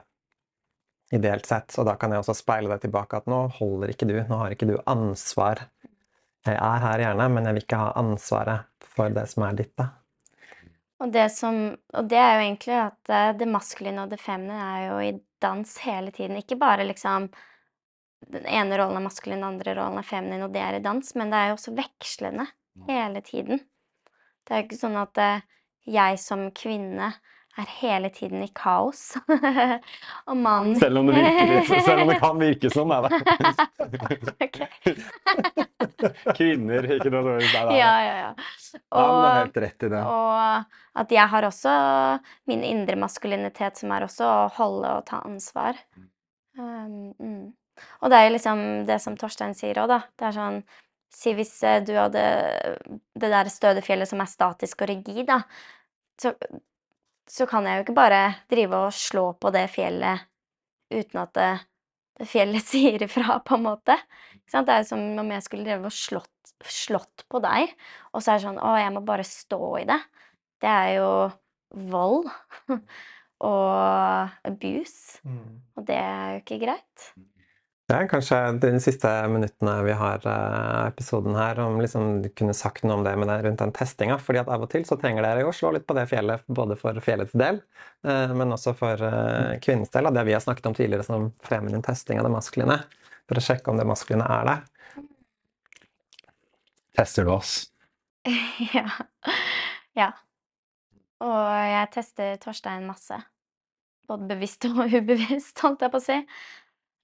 [1.14, 4.16] ideelt sett, og da kan jeg også speile det tilbake at nå holder ikke du,
[4.28, 5.64] nå har ikke du ansvar.
[6.46, 9.74] Jeg er her gjerne, men jeg vil ikke ha ansvaret for det som er ditt,
[9.80, 9.90] da.
[11.00, 11.58] Og det, som,
[11.96, 15.12] og det er jo egentlig at eh, det maskuline og det feminine er jo i
[15.40, 16.36] dans hele tiden.
[16.36, 17.30] Ikke bare liksom
[18.28, 21.14] den ene rollen er maskulin, den andre rollen er feminin, og det er i dans,
[21.16, 22.46] men det er jo også vekslende
[22.88, 23.62] hele tiden.
[24.44, 25.46] Det er jo ikke sånn at eh,
[25.90, 27.14] jeg som kvinne
[27.58, 29.16] er hele tiden i kaos,
[30.30, 33.10] og mannen Selv om det virker litt, selv om det kan virke sånn, er det.
[36.38, 37.64] Kvinner, ikke nødvendigvis der.
[37.70, 37.78] nei.
[37.80, 38.14] ja, ja.
[38.20, 38.30] Ja,
[39.02, 40.02] Og, helt rett i det.
[40.06, 40.64] og
[41.00, 41.72] at jeg har også
[42.50, 45.74] min indre maskulinitet, som er også å holde og ta ansvar.
[46.58, 47.44] Um, mm.
[48.02, 50.00] Og det er jo liksom det som Torstein sier òg, da.
[50.18, 50.62] Det er sånn
[51.10, 52.20] Si hvis eh, du hadde
[53.18, 55.40] det der støde fjellet som er statisk og rigid, da,
[56.22, 56.30] så,
[57.30, 60.26] så kan jeg jo ikke bare drive og slå på det fjellet
[60.90, 61.50] uten at det,
[62.18, 63.96] det fjellet sier ifra, på en måte.
[64.50, 67.70] Det er jo som om jeg skulle drive og slått, slått på deg,
[68.10, 70.00] og så er det sånn Å, jeg må bare stå i det.
[70.60, 71.12] Det er jo
[71.92, 72.26] vold.
[73.40, 75.20] og abuse.
[75.76, 77.06] Og det er jo ikke greit.
[77.90, 82.54] Det er kanskje de siste minuttene vi har uh, episoden her, om liksom du kunne
[82.54, 84.18] sagt noe om det med det rundt den testinga.
[84.22, 86.44] fordi at av og til så trenger dere jo å slå litt på det fjellet,
[86.46, 87.58] både for fjellets del,
[88.06, 90.06] uh, men også for uh, kvinnens del.
[90.06, 92.78] Og det vi har snakket om tidligere som feminin testing av det maskuline.
[93.26, 94.62] For å sjekke om det maskuline er der.
[97.00, 97.56] Tester du oss?
[98.76, 98.86] ja.
[99.98, 100.12] ja.
[101.26, 101.42] Og
[101.74, 103.18] jeg tester Torstein masse.
[104.10, 106.22] Både bevisst og ubevisst, holdt jeg på å si.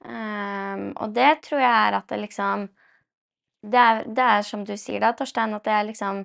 [0.04, 2.68] Um, og det tror jeg er at det liksom
[3.66, 6.24] det er, det er som du sier da, Torstein, at jeg liksom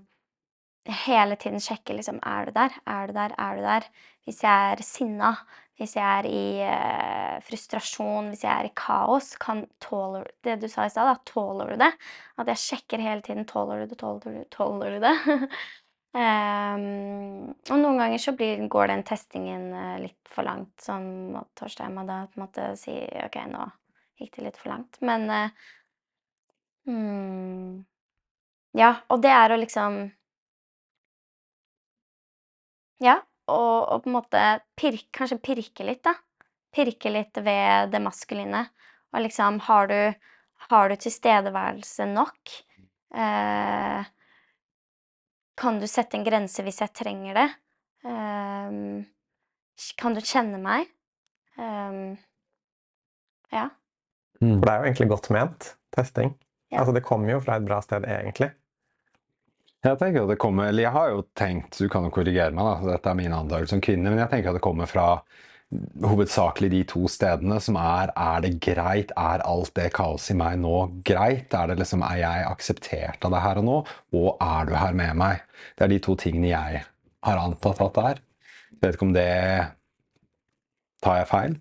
[1.06, 2.76] hele tiden sjekker liksom Er du der?
[2.88, 3.34] Er du der?
[3.38, 3.88] Er du der?
[4.26, 5.32] Hvis jeg er sinna,
[5.78, 10.68] hvis jeg er i uh, frustrasjon, hvis jeg er i kaos, kan tåler Det du
[10.70, 11.24] sa i stad.
[11.26, 11.92] Tåler du det?
[12.38, 13.46] At jeg sjekker hele tiden.
[13.50, 13.98] Tåler du det?
[14.00, 14.44] Tåler du?
[14.52, 15.50] Tåler du det?
[16.12, 21.52] Ehm, og noen ganger så blir, går den testingen eh, litt for langt, som sånn,
[21.56, 22.96] Torstein da på en måte si
[23.26, 23.68] OK, nå
[24.20, 25.00] gikk det litt for langt.
[25.02, 25.70] Men uh,
[26.90, 27.86] mm,
[28.78, 30.04] Ja, og det er å liksom
[33.02, 33.18] Ja,
[33.50, 34.44] og, og på en måte
[34.78, 36.14] pirke, kanskje pirke litt, da.
[36.76, 38.68] Pirke litt ved det maskuline.
[39.12, 39.98] Og liksom, har du,
[40.70, 42.54] har du tilstedeværelse nok?
[43.12, 44.12] Eh,
[45.62, 47.50] kan du sette en grense hvis jeg trenger det?
[48.08, 49.04] Um,
[50.00, 50.90] kan du kjenne meg?
[51.60, 52.16] Um,
[53.54, 53.68] ja.
[54.42, 56.34] For det er jo egentlig godt ment, testing.
[56.72, 56.82] Ja.
[56.82, 58.50] Altså, det kommer jo fra et bra sted, egentlig.
[59.82, 62.68] Jeg tenker at det kommer, eller jeg har jo tenkt, du kan jo korrigere meg,
[62.68, 65.06] da, dette er min antakelse som kvinne, men jeg tenker at det kommer fra
[66.04, 70.60] hovedsakelig de to stedene som er er det greit, er alt det kaoset i meg
[70.62, 70.76] nå
[71.08, 71.54] greit?
[71.56, 73.78] Er det liksom, er jeg akseptert av det her og nå,
[74.20, 75.46] og er du her med meg?
[75.78, 76.84] Det er de to tingene jeg
[77.24, 78.24] har antatt at det er.
[78.72, 79.30] Jeg vet ikke om det
[81.02, 81.54] Tar jeg feil?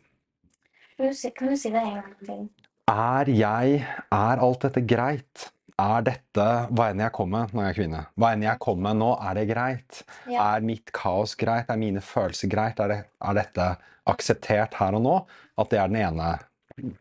[1.01, 2.43] Kan du si, det en gang til?
[2.93, 5.47] Er jeg Er alt dette greit?
[5.81, 8.01] Er dette Hva enn jeg kommer med når jeg er kvinne.
[8.18, 10.01] Hva enn jeg kommer med nå, er det greit?
[10.28, 10.47] Ja.
[10.51, 11.70] Er mitt kaos greit?
[11.70, 12.81] Er mine følelser greit?
[12.83, 13.68] Er, det, er dette
[14.11, 15.16] akseptert her og nå?
[15.61, 16.31] At det er den ene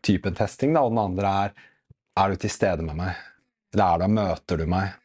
[0.04, 1.58] typen testing, da, og den andre er
[2.20, 3.18] Er du til stede med meg?
[3.72, 4.96] Eller er du, møter du meg?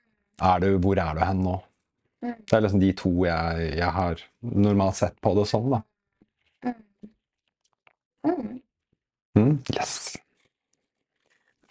[0.43, 1.55] Er du, hvor er du hen nå?
[2.26, 2.34] Mm.
[2.41, 5.82] Det er liksom de to jeg, jeg har normalt sett på det sånn, da.
[8.26, 8.61] Mm.
[9.36, 10.15] Mm, yes.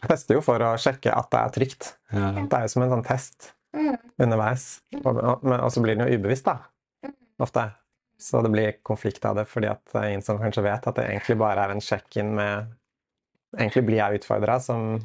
[0.05, 1.91] Jeg tester jo for å sjekke at det er trygt.
[2.13, 2.31] Ja.
[2.37, 3.97] Det er jo som en sånn test Mm.
[4.23, 4.65] underveis.
[5.01, 6.61] Og, og, men- og så blir den jo ubevisst, da.
[7.43, 7.65] Ofte.
[8.23, 10.95] Så det blir konflikt av det, fordi at det er ingen som kanskje vet at
[10.95, 12.69] det egentlig bare er en sjekk-in med
[13.59, 15.01] Egentlig blir jeg utfordra, som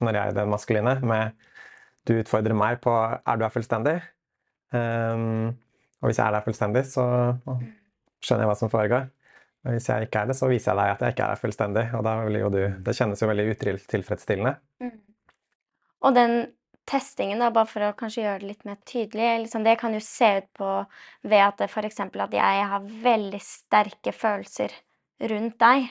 [0.00, 1.32] når jeg er det maskuline, med
[2.06, 2.92] du utfordrer meg på
[3.26, 3.96] er du her fullstendig.
[4.72, 5.48] Um,
[6.00, 7.04] og hvis jeg er der fullstendig, så
[8.22, 9.08] skjønner jeg hva som foregår.
[9.68, 11.84] Hvis jeg ikke er det, så viser jeg deg at jeg ikke er der fullstendig.
[11.98, 14.54] Og da vil jo du Det kjennes jo veldig utilfredsstillende.
[14.80, 14.94] Mm.
[16.00, 16.36] Og den
[16.88, 20.00] testingen, da, bare for å kanskje gjøre det litt mer tydelig, liksom, det kan jo
[20.02, 20.70] se ut på
[21.28, 22.00] ved at f.eks.
[22.00, 24.74] at jeg har veldig sterke følelser
[25.30, 25.90] rundt deg.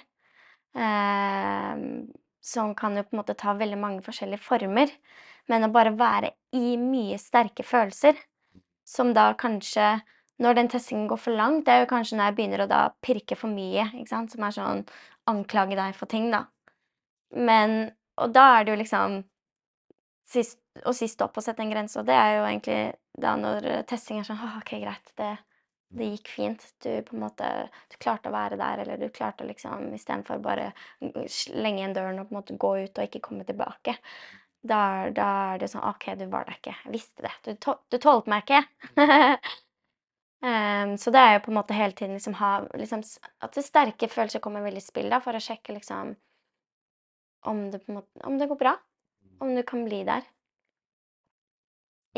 [0.75, 1.85] Eh,
[2.49, 4.91] som kan jo på en måte ta veldig mange forskjellige former.
[5.49, 8.17] Men å bare være i mye sterke følelser,
[8.85, 9.99] som da kanskje
[10.39, 12.81] Når den testingen går for langt, det er jo kanskje når jeg begynner å da
[13.03, 14.85] pirke for mye, ikke sant, som er sånn
[15.29, 16.45] anklage deg for ting, da.
[17.35, 19.13] Men Og da er det jo liksom
[20.29, 22.79] sist, Å si stopp og sette en grense, og det er jo egentlig
[23.19, 25.31] da når testing er sånn «Åh, OK, greit, det,
[25.99, 26.63] det gikk fint.
[26.79, 27.49] Du på en måte
[27.91, 30.69] Du klarte å være der, eller du klarte å liksom Istedenfor bare
[31.27, 33.97] slenge igjen døren og på en måte gå ut og ikke komme tilbake.
[34.61, 36.75] Da, da er det sånn OK, du var der ikke.
[36.85, 37.33] Jeg visste det.
[37.47, 38.63] Du, to, du tålte meg ikke.
[40.41, 43.01] Em, så det er jo på en måte hele tiden liksom ha liksom,
[43.43, 46.13] At det sterke følelser kommer veldig i spill da, for å sjekke liksom
[47.49, 48.73] om det, på en måte, om det går bra.
[49.39, 50.23] Om du kan bli der.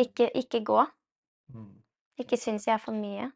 [0.02, 0.80] Ikke, ikke gå.
[2.22, 3.28] Ikke syns jeg er for mye.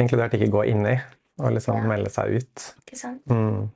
[0.00, 0.94] Inkludert ikke gå inni
[1.42, 1.86] og liksom Ja.
[1.90, 2.64] melde seg ut.
[2.84, 3.22] Ikke sant?
[3.30, 3.68] Mm.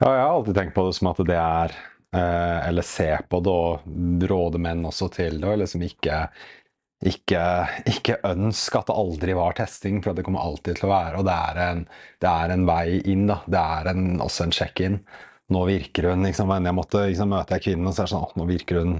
[0.00, 1.74] Ja, jeg har alltid tenkt på det som at det er
[2.12, 6.28] eh, Eller se på det og råde menn også til det, og liksom ikke
[7.04, 7.40] ikke,
[7.92, 11.18] ikke ønsk at det aldri var testing, for det kommer alltid til å være.
[11.20, 11.82] Og det er en,
[12.24, 13.42] det er en vei inn, da.
[13.44, 15.02] Det er en, også en check-in.
[15.52, 18.24] Nå virker hun liksom, jeg måtte liksom, møte jeg kvinnen, og så er det sånn
[18.26, 18.96] «Å, Nå virker hun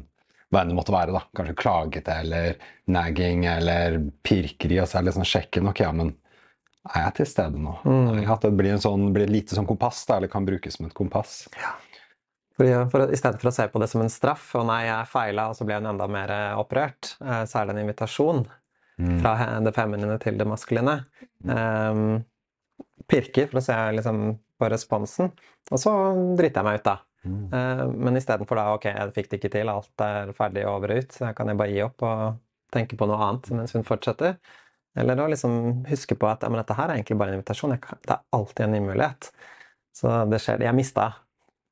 [0.53, 1.15] hva enn det måtte være.
[1.17, 2.61] da, Kanskje klagete eller
[2.93, 4.79] nagging eller pirkeri.
[4.83, 5.73] Og så er det liksom check-in.
[5.73, 6.13] Ok, ja, men
[6.93, 7.75] er jeg til stede nå?
[7.83, 8.21] Mm.
[8.31, 10.95] At det blir, en sånn, blir lite sånn kompass, da, eller kan brukes som et
[10.95, 11.47] kompass.
[11.49, 11.73] Fordi,
[12.57, 15.51] for, I stedet for å se på det som en straff, og nei, jeg feila,
[15.51, 18.47] og så ble hun enda mer eh, opprørt, eh, så er det en invitasjon
[19.21, 20.95] fra det feminine til det maskuline.
[21.45, 22.23] Um,
[23.05, 24.23] pirker for å se liksom,
[24.57, 25.29] på responsen,
[25.69, 25.93] og så
[26.39, 26.97] driter jeg meg ut, da.
[27.27, 27.43] Mm.
[27.53, 31.05] Uh, men istedenfor da ok, jeg fikk det ikke til, alt er ferdig over og
[31.05, 32.41] ut, så kan jeg bare gi opp og
[32.73, 34.39] tenke på noe annet mens hun fortsetter.
[34.97, 37.77] Eller å liksom huske på at ja, men dette her er egentlig bare en invitasjon.
[37.77, 39.29] Jeg det er alltid en ny mulighet.
[39.97, 40.65] Så det skjer.
[40.65, 41.11] Jeg mista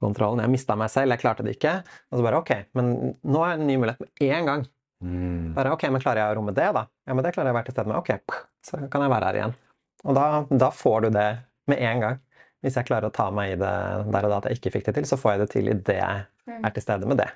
[0.03, 0.43] kontrollen.
[0.45, 1.15] Jeg mista meg selv.
[1.15, 1.77] Jeg klarte det ikke.
[2.11, 2.91] Og så bare ok, men
[3.23, 4.67] nå er det en ny mulighet med én gang.
[5.05, 5.53] Mm.
[5.57, 6.87] Bare ok, men klarer jeg å romme det, da?
[7.05, 8.01] Ja, men det klarer jeg å være til stede med.
[8.01, 9.57] Ok, så kan jeg være her igjen.
[10.05, 10.27] Og da,
[10.65, 11.29] da får du det
[11.71, 12.21] med en gang.
[12.65, 13.73] Hvis jeg klarer å ta meg i det
[14.09, 15.99] der og da at jeg ikke fikk det til, så får jeg det til idet
[15.99, 16.25] jeg
[16.57, 17.31] er til stede med det.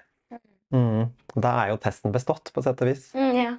[0.72, 1.08] Mm.
[1.36, 3.08] Da er jo testen bestått, på sett og vis.
[3.16, 3.52] Mm, ja.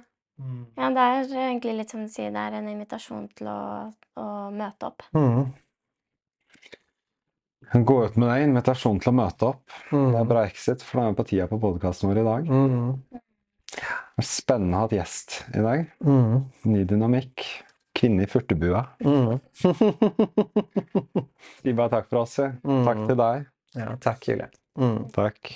[0.78, 3.60] ja, det er egentlig litt som du sier, det er en invitasjon til å,
[4.18, 5.06] å møte opp.
[5.14, 5.50] Mm.
[7.72, 9.62] Gå ut med deg, invitasjon til å møte opp.
[9.92, 10.08] Mm.
[10.12, 12.48] Det er bra exit, for da er vi på tida på podkasten vår i dag.
[12.50, 12.94] Mm.
[13.12, 15.84] Det er spennende å ha et gjest i dag.
[16.04, 16.32] Mm.
[16.72, 17.44] Ny dynamikk.
[18.00, 18.82] Kvinne i furtebua.
[19.04, 19.38] Mm.
[21.60, 22.38] Si bare takk for oss.
[22.40, 22.50] ja.
[22.64, 23.06] Takk Mm.
[23.10, 23.46] til deg.
[23.76, 24.48] Ja, takk, Julie.
[24.78, 24.98] Mm.
[25.14, 25.52] Takk.